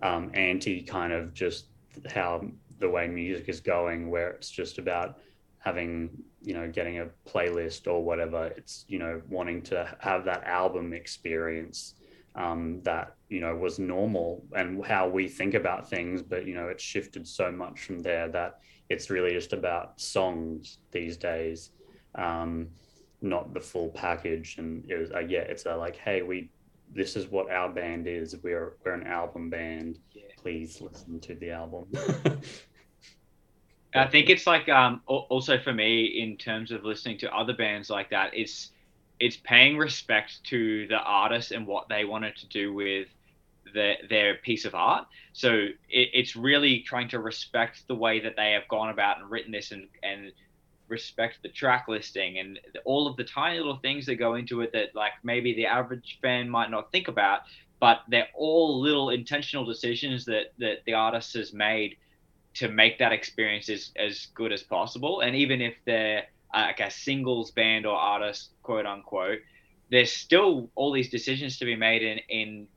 [0.01, 1.67] um, anti kind of just
[2.13, 2.43] how
[2.79, 5.19] the way music is going where it's just about
[5.59, 6.09] having
[6.41, 8.47] you know getting a playlist or whatever.
[8.57, 11.95] It's you know wanting to have that album experience
[12.35, 16.67] um, that you know was normal and how we think about things but you know
[16.67, 21.71] it's shifted so much from there that it's really just about songs these days.
[22.15, 22.67] Um,
[23.23, 26.49] not the full package and it was uh, yeah it's a like hey we
[26.93, 30.23] this is what our band is we're we're an album band yeah.
[30.37, 31.87] please listen to the album
[33.95, 37.89] I think it's like um, also for me in terms of listening to other bands
[37.89, 38.31] like that.
[38.33, 38.71] It's
[39.19, 43.07] it's paying respect to the artist and what they wanted to do with
[43.73, 45.07] the, their piece of art.
[45.33, 45.53] So
[45.89, 49.51] it, it's really trying to respect the way that they have gone about and written
[49.51, 50.31] this and, and
[50.87, 54.71] respect the track listing and all of the tiny little things that go into it
[54.73, 57.41] that like maybe the average fan might not think about,
[57.79, 61.97] but they're all little intentional decisions that, that the artist has made
[62.55, 65.21] to make that experience as, as good as possible.
[65.21, 69.39] And even if they're uh, like a singles band or artist, quote unquote,
[69.89, 72.67] there's still all these decisions to be made in, in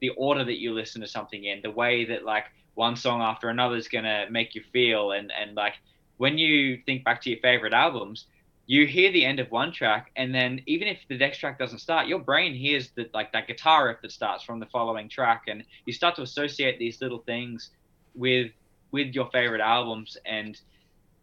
[0.00, 2.44] the order that you listen to something in, the way that like
[2.74, 5.74] one song after another is gonna make you feel, and and like
[6.16, 8.26] when you think back to your favorite albums,
[8.66, 11.80] you hear the end of one track, and then even if the next track doesn't
[11.80, 15.44] start, your brain hears that like that guitar riff that starts from the following track,
[15.48, 17.70] and you start to associate these little things
[18.14, 18.50] with
[18.90, 20.58] with your favorite albums, and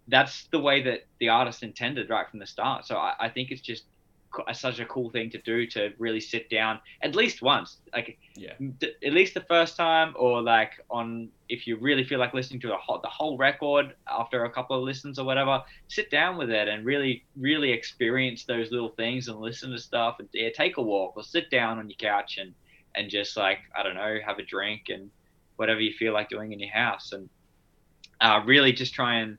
[0.08, 2.86] that's the way that the artist intended right from the start.
[2.86, 3.86] So I, I think it's just
[4.54, 8.54] such a cool thing to do to really sit down at least once like yeah.
[8.82, 12.68] at least the first time or like on if you really feel like listening to
[12.68, 16.50] the whole, the whole record after a couple of listens or whatever sit down with
[16.50, 20.78] it and really really experience those little things and listen to stuff and yeah, take
[20.78, 22.54] a walk or sit down on your couch and
[22.96, 25.10] and just like i don't know have a drink and
[25.58, 27.30] whatever you feel like doing in your house and
[28.22, 29.38] uh, really just try and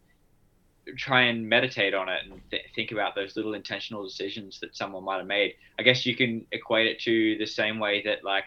[0.96, 5.04] try and meditate on it and th- think about those little intentional decisions that someone
[5.04, 5.54] might have made.
[5.78, 8.44] I guess you can equate it to the same way that like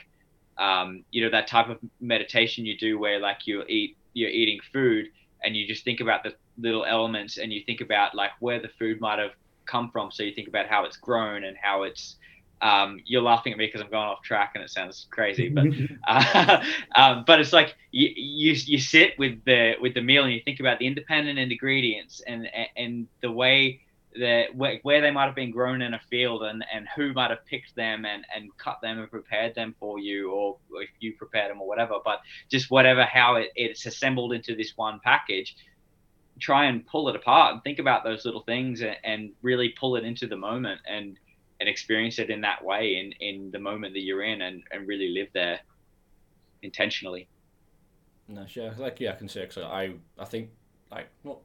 [0.57, 4.59] um, you know that type of meditation you do where like you eat you're eating
[4.71, 5.07] food
[5.43, 8.69] and you just think about the little elements and you think about like where the
[8.79, 9.31] food might have
[9.65, 12.15] come from so you think about how it's grown and how it's
[12.65, 15.67] um, you're laughing at me because I'm going off track and it sounds crazy, but
[16.07, 16.63] uh,
[16.95, 20.41] um, but it's like you, you you sit with the with the meal and you
[20.43, 23.81] think about the independent ingredients and and the way
[24.19, 27.29] that where, where they might have been grown in a field and, and who might
[27.29, 31.13] have picked them and, and cut them and prepared them for you or if you
[31.17, 35.57] prepared them or whatever but just whatever how it, it's assembled into this one package
[36.39, 39.97] try and pull it apart and think about those little things and, and really pull
[39.97, 41.17] it into the moment and
[41.59, 44.87] and experience it in that way in in the moment that you're in and and
[44.87, 45.59] really live there
[46.61, 47.27] intentionally
[48.27, 50.49] no sure like yeah i can see it because i i think
[50.91, 51.39] like not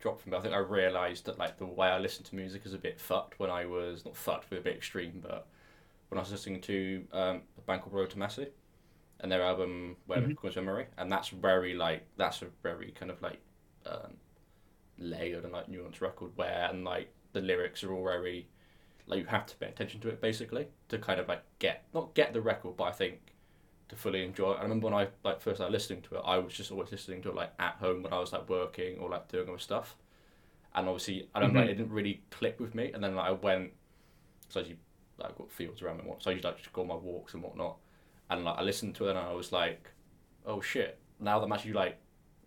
[0.00, 2.62] drop from but i think i realized that like the way i listen to music
[2.64, 5.46] is a bit fucked when i was not fucked but a bit extreme but
[6.08, 8.46] when i was listening to um a band called road to
[9.20, 10.60] and their album where mm-hmm.
[10.60, 13.40] memory and that's very like that's a very kind of like
[13.86, 14.14] um
[14.98, 18.46] layered and like nuanced record where and like the lyrics are all very
[19.06, 22.14] like you have to pay attention to it basically to kind of like get not
[22.14, 23.32] get the record, but I think
[23.88, 24.58] to fully enjoy it.
[24.58, 27.22] I remember when I like first started listening to it, I was just always listening
[27.22, 29.96] to it like at home when I was like working or like doing other stuff.
[30.74, 31.58] And obviously, I don't mm-hmm.
[31.58, 32.90] like it didn't really click with me.
[32.92, 33.72] And then like I went,
[34.48, 34.76] so you
[35.18, 37.34] like got fields around me, what so I used like just go on my walks
[37.34, 37.76] and whatnot.
[38.28, 39.88] And like I listened to it and I was like,
[40.44, 40.98] oh shit!
[41.20, 41.98] Now that I'm actually like,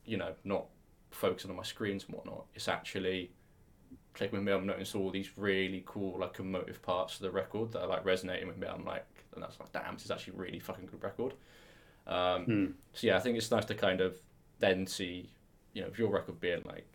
[0.05, 0.66] you know, not
[1.10, 3.32] focusing on my screens and whatnot, it's actually
[4.20, 4.52] clicking with me.
[4.52, 8.04] I'm noticing all these really cool, like emotive parts of the record that are like
[8.06, 8.68] resonating with me.
[8.68, 11.34] I'm like, and that's like, damn, this is actually really fucking good record.
[12.06, 12.66] Um, hmm.
[12.94, 14.20] So yeah, I think it's nice to kind of
[14.60, 15.32] then see,
[15.74, 16.86] you know, if your record being like,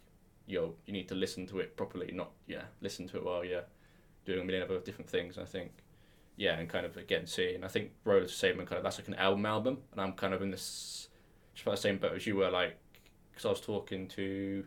[0.47, 3.65] yo, you need to listen to it properly, not yeah, listen to it while you're
[4.27, 5.39] doing a million other different things.
[5.39, 5.73] I think,
[6.37, 7.65] yeah, and kind of again seeing.
[7.65, 10.13] I think is the same and kind of that's like an album album, and I'm
[10.13, 11.09] kind of in this
[11.55, 12.77] just about the same boat as you were, like,
[13.31, 14.65] because I was talking to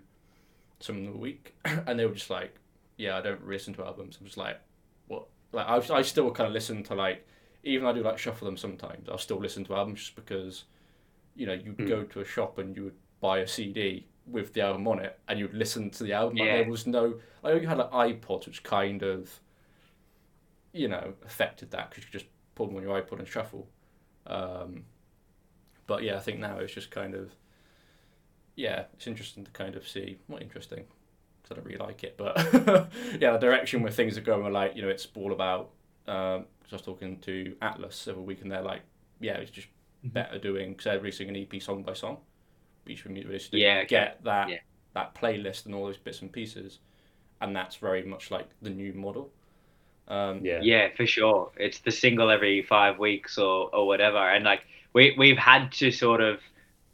[0.79, 2.55] some of the week, and they were just like,
[2.97, 4.59] "Yeah, I don't listen to albums." I'm just like,
[5.07, 7.25] "What?" Like I, I still kind of listen to like,
[7.63, 9.09] even I do like shuffle them sometimes.
[9.09, 10.65] I'll still listen to albums just because,
[11.35, 11.87] you know, you mm.
[11.87, 15.19] go to a shop and you would buy a CD with the album on it,
[15.27, 16.37] and you'd listen to the album.
[16.37, 16.43] Yeah.
[16.43, 19.39] Like, there was no, I know you had like iPods, which kind of,
[20.73, 23.67] you know, affected that because you could just pull them on your iPod and shuffle.
[24.25, 24.83] Um,
[25.87, 27.31] but yeah, I think now it's just kind of
[28.57, 30.17] yeah, it's interesting to kind of see.
[30.27, 30.83] Not interesting,
[31.41, 32.35] because I don't really like it, but
[33.21, 34.45] yeah, the direction where things are going.
[34.45, 35.69] Are like you know, it's all about.
[36.07, 38.81] Um, cause I was talking to Atlas every week, and they're like,
[39.19, 40.09] yeah, it's just mm-hmm.
[40.09, 42.17] better doing because they're releasing an EP song by song.
[42.87, 44.57] Each music yeah, get that yeah.
[44.95, 46.79] that playlist and all those bits and pieces,
[47.39, 49.29] and that's very much like the new model.
[50.07, 51.51] Um, yeah, yeah, for sure.
[51.57, 54.61] It's the single every five weeks or or whatever, and like
[54.93, 56.39] we we've had to sort of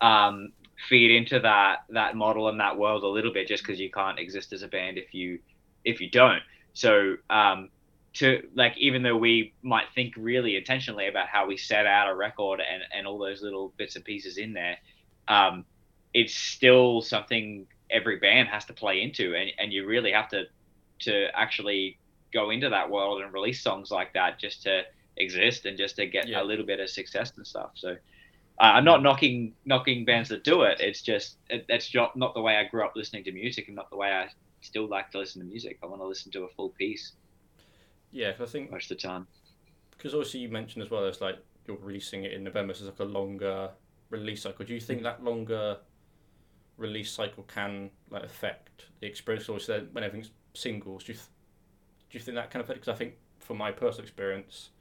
[0.01, 0.51] um,
[0.89, 4.19] feed into that that model and that world a little bit just because you can't
[4.19, 5.39] exist as a band if you
[5.85, 6.41] if you don't
[6.73, 7.69] so um
[8.13, 12.15] to like even though we might think really intentionally about how we set out a
[12.15, 14.77] record and and all those little bits and pieces in there
[15.27, 15.65] um
[16.13, 20.43] it's still something every band has to play into and and you really have to
[20.99, 21.99] to actually
[22.33, 24.81] go into that world and release songs like that just to
[25.17, 26.41] exist and just to get Yeah.
[26.41, 27.71] a little bit of success and stuff.
[27.75, 27.97] So
[28.59, 30.79] uh, I'm not knocking knocking bands that do it.
[30.79, 33.75] It's just it, that's not not the way I grew up listening to music and
[33.75, 34.29] not the way I
[34.61, 35.79] still like to listen to music.
[35.83, 37.13] I want to listen to a full piece
[38.11, 39.27] Yeah, 'cause I think most of the time.
[39.91, 41.37] because obviously you mentioned as well it's like
[41.67, 43.71] you're releasing it in November, so it's like a longer
[44.09, 44.65] release cycle.
[44.65, 45.79] Do you think that longer
[46.77, 51.03] release cycle can like affect the experience, there when everything's singles?
[51.05, 51.29] Do you th-
[52.09, 52.81] do you think that can affect?
[52.81, 54.71] Because I think from my personal experience,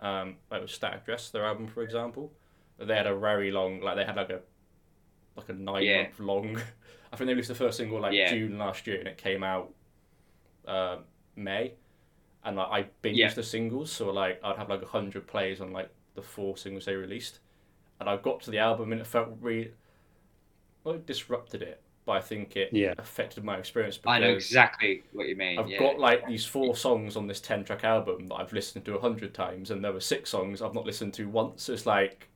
[0.00, 2.32] um, like with Static Dress, their album for example,
[2.86, 4.40] they had a very long, like they had like a
[5.36, 6.02] like a nine Yeah.
[6.02, 6.56] month long.
[7.12, 8.30] I think they released the first single like Yeah.
[8.30, 9.72] June last year, and it came out
[10.66, 10.98] uh,
[11.36, 11.74] May
[12.44, 13.34] and like I binged Yeah.
[13.34, 16.94] the singles, so like I'd have like hundred plays on like the four singles they
[16.96, 17.40] released,
[18.00, 19.72] and I got to the album and it felt really,
[20.84, 22.94] well, it disrupted it, but I think it Yeah.
[22.98, 25.58] affected my experience because I know exactly what you mean.
[25.58, 25.78] I've yeah.
[25.78, 29.00] got like these four songs on this ten track album that I've listened to a
[29.00, 31.64] hundred times, and there were six songs I've not listened to once.
[31.64, 32.28] So it's like,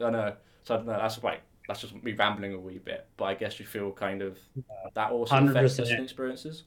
[0.00, 0.32] I don't know.
[0.64, 0.98] So I don't know.
[0.98, 4.22] That's like that's just me rambling a wee bit, but I guess you feel kind
[4.22, 4.38] of
[4.94, 5.78] that also affects 100%.
[5.78, 6.64] listening experiences.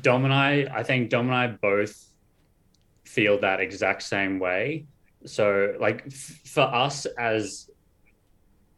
[0.00, 2.06] Dom and I, I think Dom and I both
[3.04, 4.86] feel that exact same way.
[5.26, 7.68] So, like, f- for us as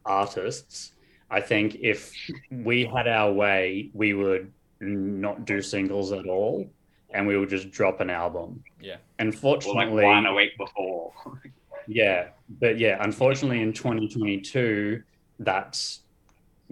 [0.06, 0.92] artists,
[1.30, 2.12] I think if
[2.50, 6.70] we had our way, we would not do singles at all
[7.10, 8.64] and we would just drop an album.
[8.80, 8.92] Yeah.
[8.94, 11.12] or like Unfortunately, one a week before.
[11.86, 12.28] yeah,
[12.60, 15.02] but yeah, unfortunately, in 2022,
[15.38, 16.00] that's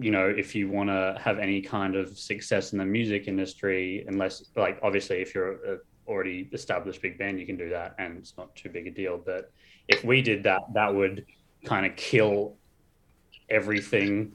[0.01, 4.05] you know, if you want to have any kind of success in the music industry,
[4.07, 5.77] unless like obviously if you're a
[6.09, 9.21] already established big band, you can do that, and it's not too big a deal.
[9.23, 9.51] But
[9.87, 11.25] if we did that, that would
[11.63, 12.57] kind of kill
[13.49, 14.33] everything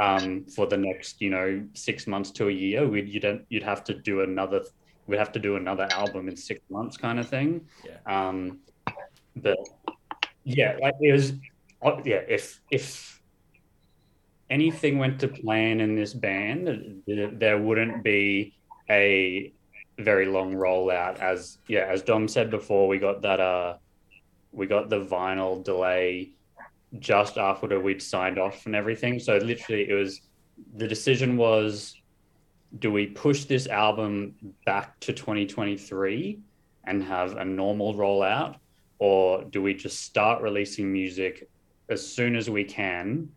[0.00, 2.88] um, for the next, you know, six months to a year.
[2.88, 4.62] We'd you'd you'd have to do another.
[5.06, 7.66] We'd have to do another album in six months, kind of thing.
[7.84, 7.98] Yeah.
[8.06, 8.60] Um,
[9.36, 9.58] but
[10.56, 11.32] yeah, like it was.
[11.82, 13.22] oh, Yeah, if if
[14.48, 18.54] anything went to plan in this band, there wouldn't be
[18.88, 19.52] a
[19.98, 21.18] very long rollout.
[21.18, 23.76] As yeah, as Dom said before, we got that uh,
[24.52, 26.32] we got the vinyl delay
[26.98, 29.18] just after we'd signed off and everything.
[29.18, 30.20] So literally, it was
[30.76, 31.94] the decision was,
[32.78, 34.34] do we push this album
[34.66, 36.40] back to 2023
[36.84, 38.56] and have a normal rollout,
[39.00, 41.48] or do we just start releasing music
[41.88, 43.28] as soon as we can,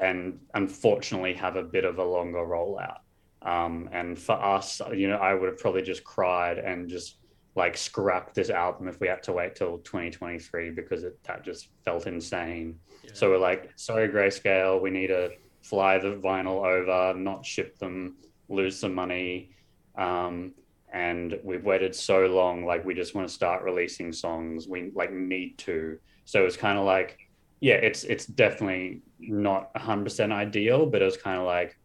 [0.00, 2.98] and unfortunately have a bit of a longer rollout?
[3.42, 7.18] Um, and for us, you know, I would have probably just cried and just
[7.54, 11.68] like scrapped this album if we had to wait till 2023 because it, that just
[11.84, 12.78] felt insane.
[13.04, 13.10] Yeah.
[13.12, 15.32] So we're like, sorry, Greyscale, we need to
[15.62, 18.16] fly the vinyl over, not ship them,
[18.48, 19.50] lose some money.
[19.96, 20.54] Um,
[20.92, 24.68] and we've waited so long, like we just want to start releasing songs.
[24.68, 25.98] We like need to.
[26.24, 27.18] So it's kind of like,
[27.60, 31.78] yeah, it's it's definitely not 100% ideal, but it was kind of like,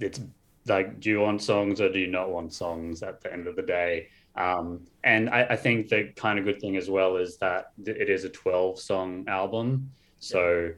[0.00, 0.20] it's
[0.66, 3.56] like, do you want songs or do you not want songs at the end of
[3.56, 4.08] the day?
[4.36, 7.96] Um, and I, I think the kind of good thing as well is that th-
[7.96, 9.90] it is a 12 song album.
[10.20, 10.70] So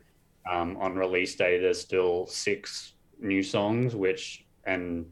[0.51, 5.07] um, on release day, there's still six new songs, which, and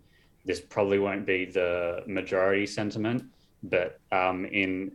[0.48, 3.22] this probably won't be the majority sentiment,
[3.62, 4.92] but um, in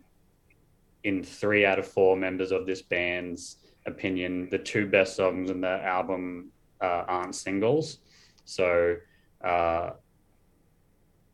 [1.04, 5.62] in three out of four members of this band's opinion, the two best songs in
[5.62, 6.50] the album
[6.82, 8.00] uh, aren't singles.
[8.46, 8.96] So,
[9.44, 9.92] uh,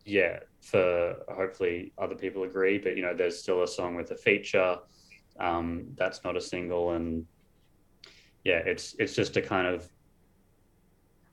[0.05, 4.17] yeah, for hopefully other people agree, but you know, there's still a song with a
[4.17, 4.79] feature
[5.39, 7.25] um, that's not a single, and
[8.43, 9.87] yeah, it's it's just a kind of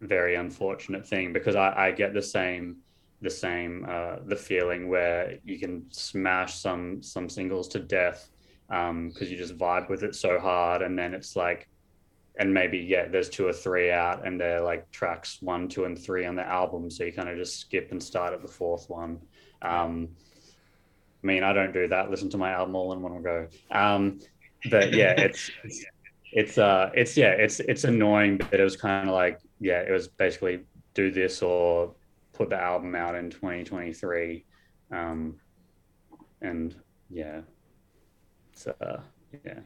[0.00, 2.76] very unfortunate thing because I, I get the same
[3.22, 8.28] the same uh, the feeling where you can smash some some singles to death
[8.68, 11.68] because you just vibe with it so hard and then it's like
[12.38, 15.98] and maybe yeah there's two or three out and they're like tracks one two and
[15.98, 18.90] three on the album so you kind of just skip and start at the fourth
[18.90, 19.18] one.
[19.62, 20.08] Um,
[21.22, 22.10] i mean i don't do that.
[22.10, 23.48] Listen to my album all in one go.
[23.70, 24.20] Um,
[24.70, 25.84] but yeah it's, it's
[26.32, 29.90] it's uh it's yeah it's it's annoying but it was kind of like yeah it
[29.90, 30.60] was basically
[30.94, 31.94] do this or
[32.32, 34.44] put the album out in 2023
[34.92, 35.34] um
[36.42, 36.74] and
[37.10, 37.40] yeah.
[38.54, 39.00] So uh,
[39.44, 39.60] yeah.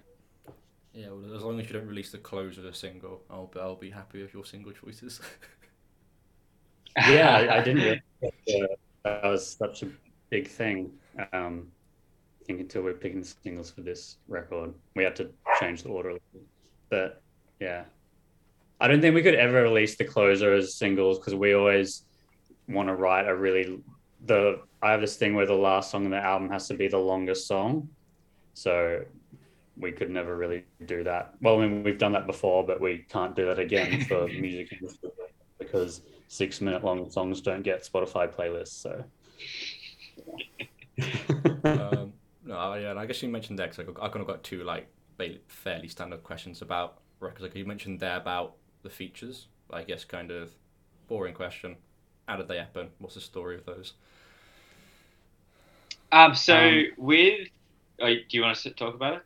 [0.93, 3.61] Yeah, well, as long as you don't release the close of a single, I'll be,
[3.61, 5.21] I'll be happy with your single choices.
[7.09, 8.67] yeah I, I didn't that, uh,
[9.05, 9.89] that was such a
[10.29, 10.91] big thing.
[11.33, 11.69] Um
[12.41, 14.75] i think until we're picking singles for this record.
[14.97, 15.31] We had to
[15.61, 16.43] change the order a little bit.
[16.91, 17.23] but
[17.61, 17.85] yeah
[18.81, 22.05] i don't think we could ever release the closer as singles because we always
[22.69, 23.81] want to write a really
[24.27, 26.89] the I have this thing where the last song in the album has to be
[26.89, 27.89] the longest song,
[28.55, 29.05] so
[29.77, 31.35] we could never really do that.
[31.41, 34.73] Well, I mean, we've done that before, but we can't do that again for music
[35.59, 38.69] because six minute long songs don't get Spotify playlists.
[38.69, 39.05] So.
[41.65, 42.13] um,
[42.45, 44.89] no, yeah, and I guess you mentioned there because I, kind of got two like
[45.49, 47.43] fairly standard questions about records.
[47.43, 49.47] Like you mentioned there about the features.
[49.73, 50.51] I guess kind of
[51.09, 51.77] boring question.
[52.27, 52.89] How did they happen?
[52.99, 53.95] What's the story of those?
[56.13, 56.35] Um.
[56.35, 57.49] So um, with,
[58.01, 59.23] oh, do you want to talk about it?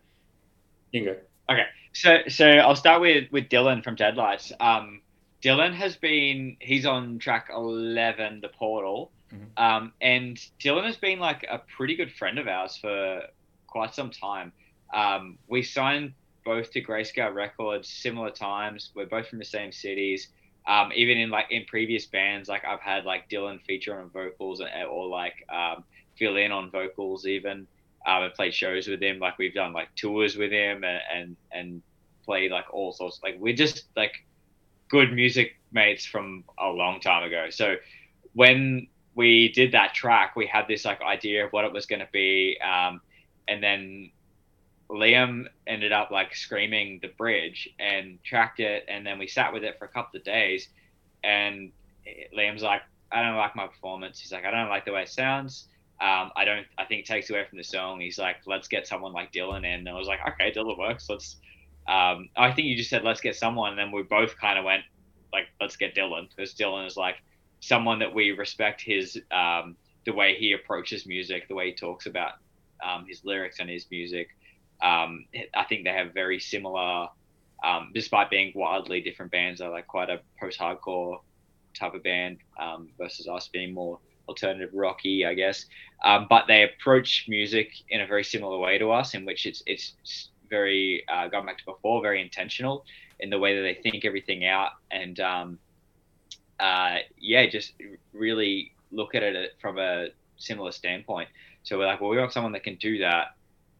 [0.93, 1.17] You go.
[1.51, 1.67] Okay.
[1.93, 4.53] So so I'll start with with Dylan from Deadlights.
[4.61, 5.01] Um,
[5.43, 9.11] Dylan has been he's on track eleven, the Portal.
[9.33, 9.63] Mm-hmm.
[9.63, 13.23] Um, and Dylan has been like a pretty good friend of ours for
[13.67, 14.53] quite some time.
[14.93, 16.13] Um, we signed
[16.45, 18.91] both to Greyscale Records similar times.
[18.95, 20.29] We're both from the same cities.
[20.67, 24.63] Um, even in like in previous bands, like I've had like Dylan feature on vocals
[24.89, 25.85] or like um,
[26.19, 27.27] fill in on vocals.
[27.27, 27.67] Even
[28.07, 29.19] um, I've played shows with him.
[29.19, 31.83] Like we've done like tours with him and and, and
[32.25, 33.21] played like all sorts.
[33.23, 34.25] Like we're just like
[34.89, 37.47] good music mates from a long time ago.
[37.51, 37.77] So
[38.33, 42.01] when we did that track, we had this like idea of what it was going
[42.01, 43.01] to be, um,
[43.49, 44.11] and then
[44.91, 49.65] Liam ended up like screaming the bridge and tracked it, and then we sat with
[49.65, 50.69] it for a couple of days,
[51.23, 51.73] and
[52.37, 54.21] Liam's like, I don't like my performance.
[54.21, 55.69] He's like, I don't like the way it sounds.
[56.01, 56.67] Um, I don't.
[56.77, 58.01] I think it takes away from the song.
[58.01, 59.81] He's like, let's get someone like Dylan in.
[59.81, 61.09] And I was like, okay, Dylan works.
[61.09, 61.37] Let's.
[61.87, 64.65] Um, I think you just said let's get someone, and then we both kind of
[64.65, 64.83] went
[65.33, 67.17] like, let's get Dylan because Dylan is like
[67.61, 72.07] someone that we respect his um, the way he approaches music, the way he talks
[72.07, 72.33] about
[72.85, 74.29] um, his lyrics and his music.
[74.85, 75.25] Um,
[75.55, 77.09] I think they have very similar,
[77.65, 79.61] um, despite being wildly different bands.
[79.61, 81.21] They're like quite a post-hardcore
[81.79, 85.67] type of band um, versus us being more alternative rocky, I guess.
[86.05, 89.63] Um, but they approach music in a very similar way to us, in which it's
[89.67, 89.95] it's
[90.51, 92.85] very uh, going back to before, very intentional
[93.21, 95.59] in the way that they think everything out and um,
[96.61, 97.73] uh, yeah, just
[98.13, 101.29] really look at it from a similar standpoint.
[101.63, 103.29] So we're like, well, we want someone that can do that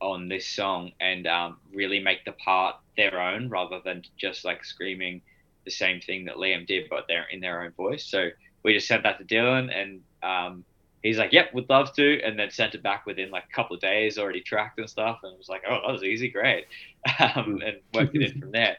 [0.05, 4.65] on this song and um, really make the part their own rather than just like
[4.65, 5.23] screaming
[5.65, 8.05] the same thing that Liam did, but they're in their own voice.
[8.05, 8.29] So
[8.63, 10.65] we just sent that to Dylan and um,
[11.03, 12.21] he's like, yep, would love to.
[12.23, 15.21] And then sent it back within like a couple of days, already tracked and stuff.
[15.23, 16.67] And was like, oh, that was easy, great.
[17.21, 18.79] Um, and worked it in from there.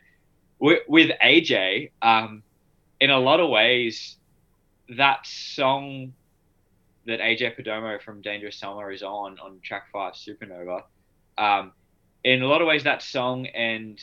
[0.57, 2.41] With, with AJ, um,
[2.99, 4.17] in a lot of ways,
[4.97, 6.13] that song
[7.05, 10.81] that AJ Perdomo from Dangerous Summer is on on track five, Supernova.
[11.37, 11.71] Um,
[12.23, 13.99] in a lot of ways, that song and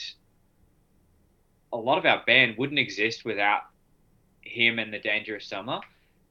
[1.73, 3.63] a lot of our band wouldn't exist without
[4.43, 5.81] him and the Dangerous Summer.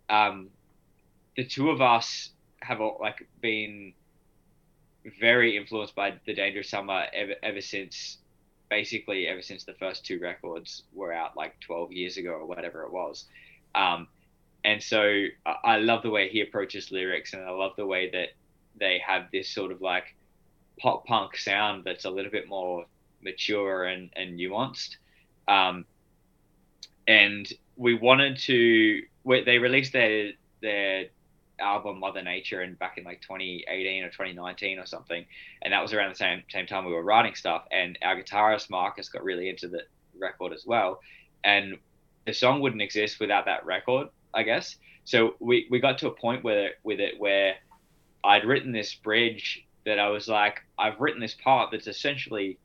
[0.09, 0.49] Um,
[1.35, 2.29] the two of us
[2.61, 3.93] have like been
[5.19, 8.19] very influenced by the Dangerous Summer ever ever since
[8.69, 12.83] basically ever since the first two records were out like 12 years ago or whatever
[12.83, 13.25] it was.
[13.75, 14.07] Um,
[14.63, 18.29] and so I love the way he approaches lyrics and I love the way that
[18.79, 20.15] they have this sort of like
[20.81, 22.85] pop punk sound that's a little bit more
[23.21, 24.97] mature and, and nuanced.
[25.47, 25.85] Um,
[27.07, 31.05] and we wanted to, they released their, their
[31.61, 35.25] album Mother Nature and back in like 2018 or 2019 or something,
[35.61, 37.65] and that was around the same same time we were writing stuff.
[37.71, 39.83] And our guitarist Marcus got really into the
[40.17, 40.99] record as well,
[41.43, 41.77] and
[42.25, 44.75] the song wouldn't exist without that record, I guess.
[45.03, 47.55] So we we got to a point it with it where
[48.23, 52.57] I'd written this bridge that I was like, I've written this part that's essentially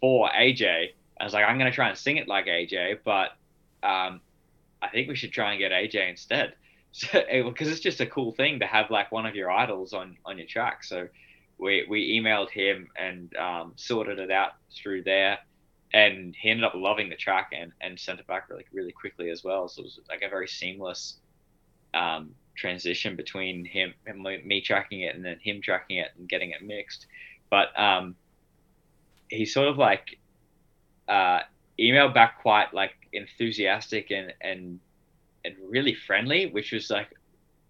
[0.00, 0.90] for AJ.
[1.20, 3.30] I was like, I'm gonna try and sing it like AJ, but
[3.82, 4.20] um,
[4.80, 6.54] I think we should try and get AJ instead
[7.12, 10.38] because it's just a cool thing to have like one of your idols on on
[10.38, 10.84] your track.
[10.84, 11.08] So
[11.58, 15.38] we we emailed him and um, sorted it out through there,
[15.92, 19.30] and he ended up loving the track and and sent it back really really quickly
[19.30, 19.68] as well.
[19.68, 21.18] So it was like a very seamless
[21.94, 26.50] um, transition between him and me tracking it and then him tracking it and getting
[26.50, 27.06] it mixed.
[27.50, 28.14] But um,
[29.28, 30.18] he sort of like
[31.08, 31.40] uh,
[31.78, 34.80] emailed back quite like enthusiastic and and
[35.44, 37.08] and really friendly, which was like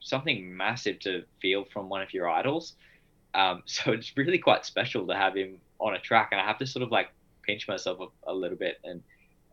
[0.00, 2.74] something massive to feel from one of your idols.
[3.34, 6.58] Um, so it's really quite special to have him on a track, and I have
[6.58, 7.08] to sort of like
[7.42, 9.02] pinch myself a, a little bit and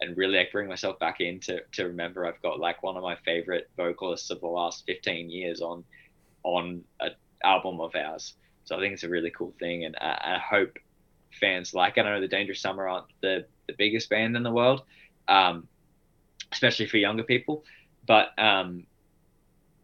[0.02, 3.04] and really like bring myself back in to, to remember I've got like one of
[3.04, 5.84] my favorite vocalists of the last 15 years on
[6.44, 7.12] on an
[7.44, 8.34] album of ours.
[8.64, 10.78] So I think it's a really cool thing, and I, I hope
[11.40, 11.98] fans like.
[11.98, 12.06] it.
[12.06, 14.84] I know the Dangerous Summer aren't the the biggest band in the world,
[15.28, 15.68] um,
[16.52, 17.64] especially for younger people
[18.10, 18.88] but um,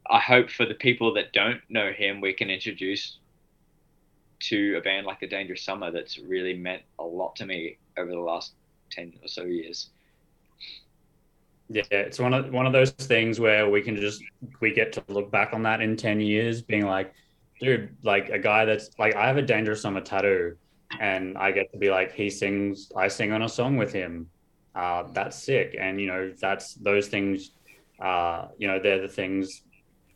[0.10, 3.20] I hope for the people that don't know him, we can introduce
[4.40, 8.10] to a band like the Dangerous Summer that's really meant a lot to me over
[8.10, 8.54] the last
[8.90, 9.92] ten or so years.
[11.70, 14.24] Yeah, it's one of one of those things where we can just
[14.62, 17.14] we get to look back on that in ten years, being like,
[17.60, 20.58] dude, like a guy that's like I have a Dangerous Summer tattoo,
[21.00, 24.30] and I get to be like he sings, I sing on a song with him.
[24.76, 27.52] Uh, that's sick, and you know that's those things.
[28.00, 29.64] Uh, you know, they're the things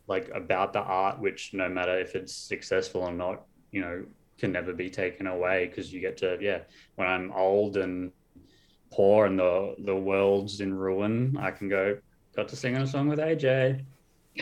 [0.06, 3.42] like about the art, which no matter if it's successful or not,
[3.72, 4.04] you know,
[4.38, 6.60] can never be taken away because you get to yeah.
[6.94, 8.12] When I'm old and
[8.90, 11.98] poor and the the world's in ruin, I can go
[12.36, 13.84] got to sing on a song with AJ.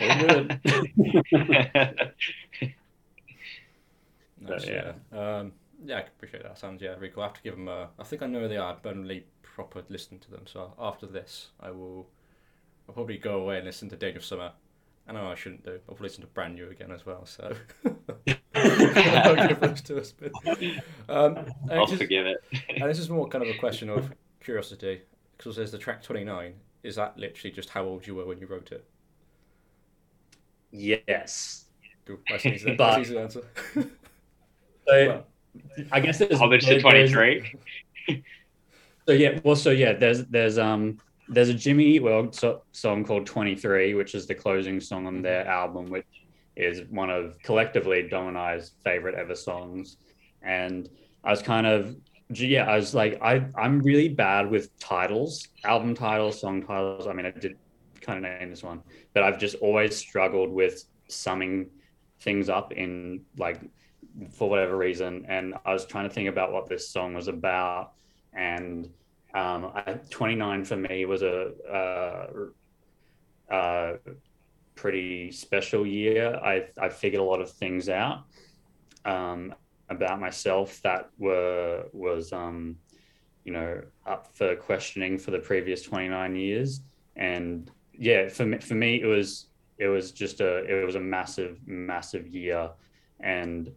[0.01, 0.59] All good.
[4.41, 4.93] Nice, yeah.
[5.11, 5.37] yeah.
[5.39, 5.51] Um,
[5.85, 6.57] yeah, I appreciate that.
[6.57, 7.23] Sounds yeah, really cool.
[7.23, 7.89] I have to give them a.
[7.99, 10.43] I think I know who they are, but only proper listening to them.
[10.45, 12.07] So after this, I will.
[12.87, 14.51] I'll probably go away and listen to Dangerous Summer.
[15.07, 15.79] I know I shouldn't do.
[15.89, 17.25] I'll listen to Brand New again as well.
[17.25, 17.53] So
[18.55, 20.13] I'll give those to us.
[20.13, 20.31] But,
[21.09, 22.37] um, I'll just- forgive it.
[22.69, 24.11] and this is more kind of a question of
[24.41, 25.01] curiosity
[25.37, 26.53] because there's the track 29.
[26.83, 28.85] Is that literally just how old you were when you wrote it?
[30.71, 31.65] yes.
[32.05, 32.17] Cool.
[32.29, 33.43] That's an easy, But- that's easy answer.
[33.73, 33.83] So
[34.87, 35.25] Well,
[35.91, 37.53] I guess there's Hobbit to there- twenty.
[39.05, 43.03] So yeah, well, so yeah, there's there's um there's a Jimmy Eat World so- song
[43.05, 46.05] called 23, which is the closing song on their album, which
[46.55, 49.97] is one of collectively Dom and I's favorite ever songs.
[50.41, 50.89] And
[51.23, 51.95] I was kind of
[52.29, 57.07] yeah, I was like, I I'm really bad with titles, album titles, song titles.
[57.07, 57.57] I mean, I did
[58.01, 58.81] kind of name this one,
[59.13, 61.69] but I've just always struggled with summing
[62.21, 63.61] things up in like
[64.31, 65.25] for whatever reason.
[65.27, 67.93] And I was trying to think about what this song was about,
[68.33, 68.89] and
[69.33, 71.51] um, I, 29 for me was a,
[74.75, 76.35] pretty special year.
[76.35, 78.23] I, I figured a lot of things out
[79.03, 79.53] um,
[79.89, 82.77] about myself that were was um,
[83.43, 86.81] you know up for questioning for the previous 29 years.
[87.15, 90.99] And yeah, for me, for me it was it was just a it was a
[90.99, 92.69] massive massive year,
[93.19, 93.71] and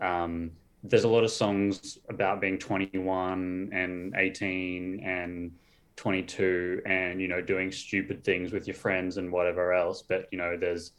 [0.00, 0.50] um,
[0.82, 5.52] there's a lot of songs about being 21 and 18 and
[5.96, 10.38] 22 and you know doing stupid things with your friends and whatever else but you
[10.38, 10.92] know there's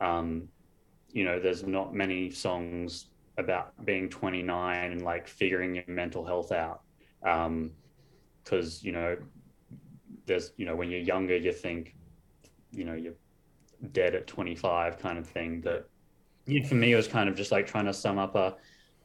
[0.00, 0.48] um
[1.12, 3.06] you know there's not many songs
[3.38, 6.82] about being 29 and like figuring your mental health out.
[7.22, 7.72] Um
[8.44, 9.16] because you know
[10.26, 11.96] there's you know when you're younger you think
[12.70, 13.14] you know you're
[13.92, 15.60] dead at 25 kind of thing.
[15.60, 15.88] But
[16.46, 18.56] yeah, for me it was kind of just like trying to sum up a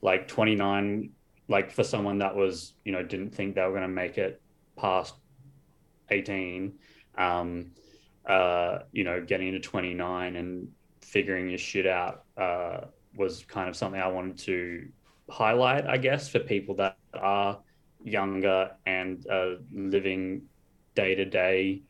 [0.02, 1.10] like 29
[1.48, 4.42] like for someone that was you know didn't think they were going to make it
[4.78, 5.16] past
[6.10, 6.74] 18
[7.18, 7.72] um
[8.26, 10.68] uh you know getting into 29 and
[11.02, 12.82] figuring your shit out uh
[13.16, 14.88] was kind of something i wanted to
[15.30, 17.60] highlight i guess for people that are
[18.04, 20.42] younger and uh, living
[20.96, 21.82] day to day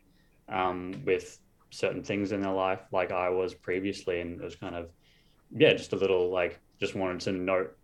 [1.05, 4.89] with certain things in their life like i was previously and it was kind of
[5.55, 7.77] yeah just a little like just wanted to note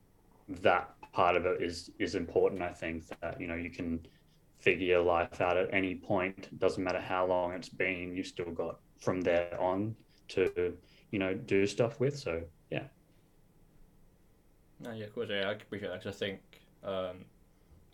[0.50, 4.00] that part of it is is important i think that you know you can
[4.60, 6.58] figure your life out at any point.
[6.60, 9.96] Doesn't matter how long it's been you've still got from there on
[10.30, 10.74] to
[11.12, 12.18] you know do stuff with.
[12.18, 12.84] So yeah
[14.80, 16.40] No, yeah, of course, yeah, I appreciate that because I think,
[16.84, 17.26] um,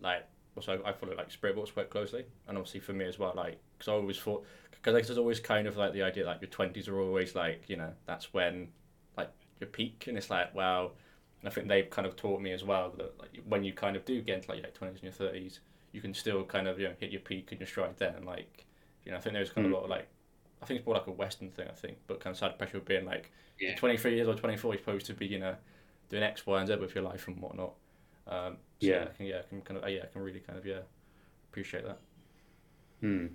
[0.01, 0.25] like,
[0.55, 3.89] also I follow like Spiritbox quite closely, and obviously for me as well, like, because
[3.89, 6.87] I always thought, because like, there's always kind of like the idea like your twenties
[6.87, 8.69] are always like, you know, that's when,
[9.17, 10.91] like, your peak, and it's like, wow,
[11.39, 13.95] and I think they've kind of taught me as well that like when you kind
[13.95, 15.59] of do get into like your twenties and your thirties,
[15.93, 18.25] you can still kind of you know hit your peak and your stride then, And,
[18.25, 18.65] like,
[19.05, 20.07] you know, I think there's kind of a lot of like.
[20.61, 22.77] I think it's more like a Western thing, I think, but kind of side pressure
[22.77, 23.69] of being like, Yeah.
[23.69, 25.55] you're 23 years or 24, you're supposed to be, you know,
[26.09, 27.73] doing X, Y, and Z with your life and whatnot.
[28.27, 29.05] Um, so Yeah.
[29.05, 30.81] I can, yeah, I can kind of, yeah, I can really kind of, yeah,
[31.51, 31.99] appreciate that.
[33.01, 33.27] hmm.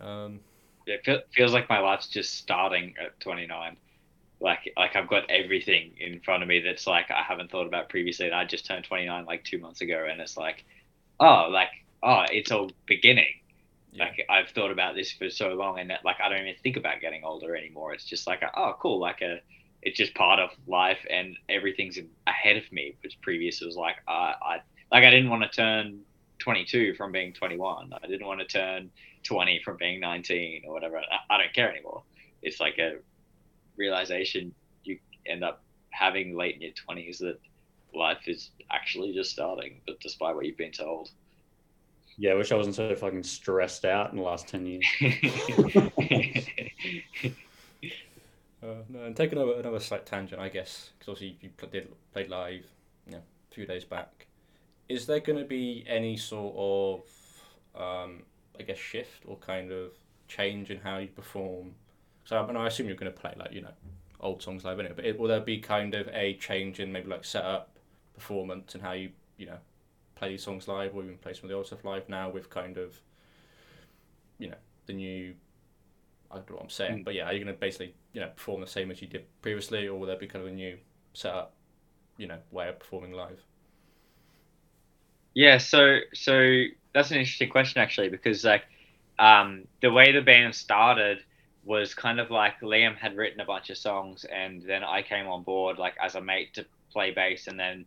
[0.00, 0.40] Um,
[0.86, 3.76] Yeah, it feel- feels like my life's just starting at 29.
[4.40, 7.88] Like, like I've got everything in front of me that's like I haven't thought about
[7.88, 8.26] previously.
[8.26, 10.64] And I just turned 29 like two months ago, and it's like,
[11.20, 11.70] oh, like,
[12.02, 13.32] oh, it's all beginning.
[13.92, 16.56] yeah, Like I've thought about this for so long, and that, like I don't even
[16.62, 17.94] think about getting older anymore.
[17.94, 19.40] It's just like, a, oh, cool, like a,
[19.82, 22.96] it's just part of life, and everything's ahead of me.
[23.02, 24.58] Which previous was like, uh, I
[24.90, 26.00] like I didn't want to turn
[26.38, 27.92] 22 from being 21.
[28.02, 28.90] I didn't want to turn
[29.24, 30.98] 20 from being 19 or whatever.
[30.98, 32.02] I, I don't care anymore.
[32.42, 32.96] It's like a
[33.76, 34.54] realization
[34.84, 37.38] you end up having late in your 20s that
[37.94, 41.10] life is actually just starting, but despite what you've been told.
[42.18, 44.84] yeah i wish i wasn't so fucking stressed out in the last 10 years
[48.62, 51.88] Uh, no, and take another another slight tangent, I guess, because obviously you pl- did
[52.12, 52.64] played live,
[53.06, 54.26] you know, a few days back.
[54.88, 58.22] Is there going to be any sort of, um,
[58.58, 59.92] I guess, shift or kind of
[60.28, 61.74] change in how you perform?
[62.24, 63.72] So I, mean, I assume you're going to play like you know,
[64.20, 64.94] old songs live anyway.
[64.94, 67.70] But it, will there be kind of a change in maybe like setup,
[68.14, 69.58] performance, and how you you know,
[70.14, 72.48] play these songs live, or even play some of the old stuff live now with
[72.48, 73.00] kind of,
[74.38, 74.56] you know,
[74.86, 75.34] the new
[76.32, 77.04] I don't know what I'm saying, mm.
[77.04, 79.24] but yeah, are you going to basically you know perform the same as you did
[79.42, 80.78] previously, or will there be kind of a new
[81.12, 81.54] setup,
[82.16, 83.40] you know, way of performing live?
[85.34, 86.64] Yeah, so so
[86.94, 88.64] that's an interesting question actually because like
[89.18, 91.18] um, the way the band started
[91.64, 95.26] was kind of like Liam had written a bunch of songs and then I came
[95.26, 97.84] on board like as a mate to play bass and then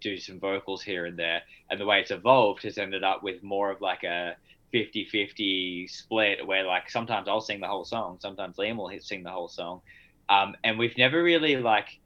[0.00, 1.42] do some vocals here and there.
[1.68, 4.36] And the way it's evolved has ended up with more of like a
[4.72, 9.22] 50 50 split where like sometimes I'll sing the whole song, sometimes Liam will sing
[9.22, 9.80] the whole song.
[10.28, 11.98] Um, and we've never really like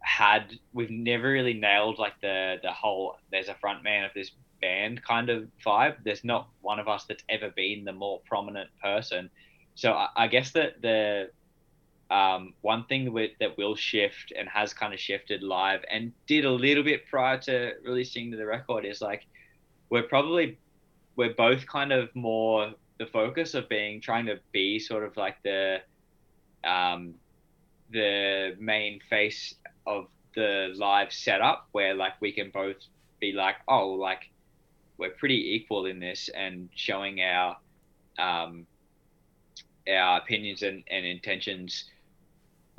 [0.00, 4.32] had we've never really nailed like the the whole there's a front man of this
[4.60, 5.96] band kind of vibe.
[6.04, 9.30] There's not one of us that's ever been the more prominent person.
[9.74, 11.30] So I, I guess that the
[12.10, 16.44] um, one thing with, that will shift and has kind of shifted live and did
[16.44, 19.26] a little bit prior to releasing the record is like
[19.90, 20.58] we're probably
[21.18, 25.36] we're both kind of more the focus of being trying to be sort of like
[25.42, 25.78] the
[26.64, 27.14] um,
[27.90, 29.54] the main face
[29.86, 32.76] of the live setup where like we can both
[33.20, 34.30] be like oh like
[34.96, 37.56] we're pretty equal in this and showing our
[38.18, 38.64] um,
[39.88, 41.84] our opinions and, and intentions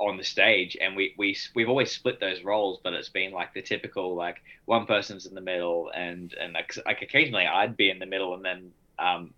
[0.00, 3.52] on the stage and we, we we've always split those roles but it's been like
[3.52, 7.90] the typical like one person's in the middle and and like, like occasionally i'd be
[7.90, 9.34] in the middle and then um,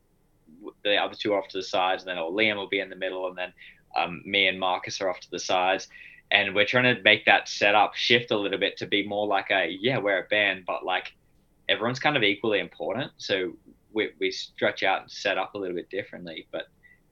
[0.84, 2.97] the other two off to the sides and then or liam will be in the
[2.97, 3.52] middle and then
[3.97, 5.89] um, me and marcus are off to the sides.
[6.30, 9.51] And we're trying to make that setup shift a little bit to be more like
[9.51, 11.14] a yeah we're a band but like
[11.68, 13.12] everyone's kind of equally important.
[13.18, 13.52] So
[13.93, 16.47] we, we stretch out and set up a little bit differently.
[16.51, 16.68] But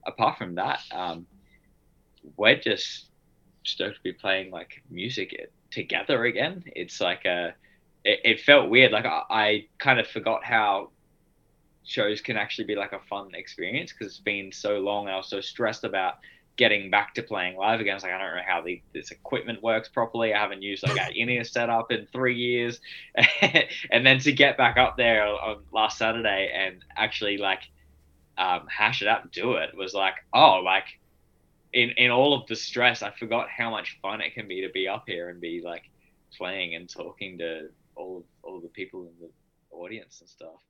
[0.07, 1.27] apart from that um,
[2.35, 3.09] we're just
[3.63, 6.63] stoked to be playing like music together again.
[6.67, 7.53] It's like a,
[8.03, 8.91] it, it felt weird.
[8.91, 10.89] Like I, I, kind of forgot how
[11.83, 15.07] shows can actually be like a fun experience because it's been so long.
[15.07, 16.15] I was so stressed about
[16.57, 17.93] getting back to playing live again.
[17.93, 20.33] I was like, I don't know how the, this equipment works properly.
[20.33, 22.79] I haven't used like in-ear setup in three years.
[23.91, 27.61] and then to get back up there on last Saturday and actually like
[28.37, 30.99] um, hash it out and do it was like, oh, like
[31.73, 34.69] in in all of the stress, I forgot how much fun it can be to
[34.69, 35.83] be up here and be like
[36.37, 39.29] playing and talking to all of, all of the people in the
[39.75, 40.61] audience and stuff.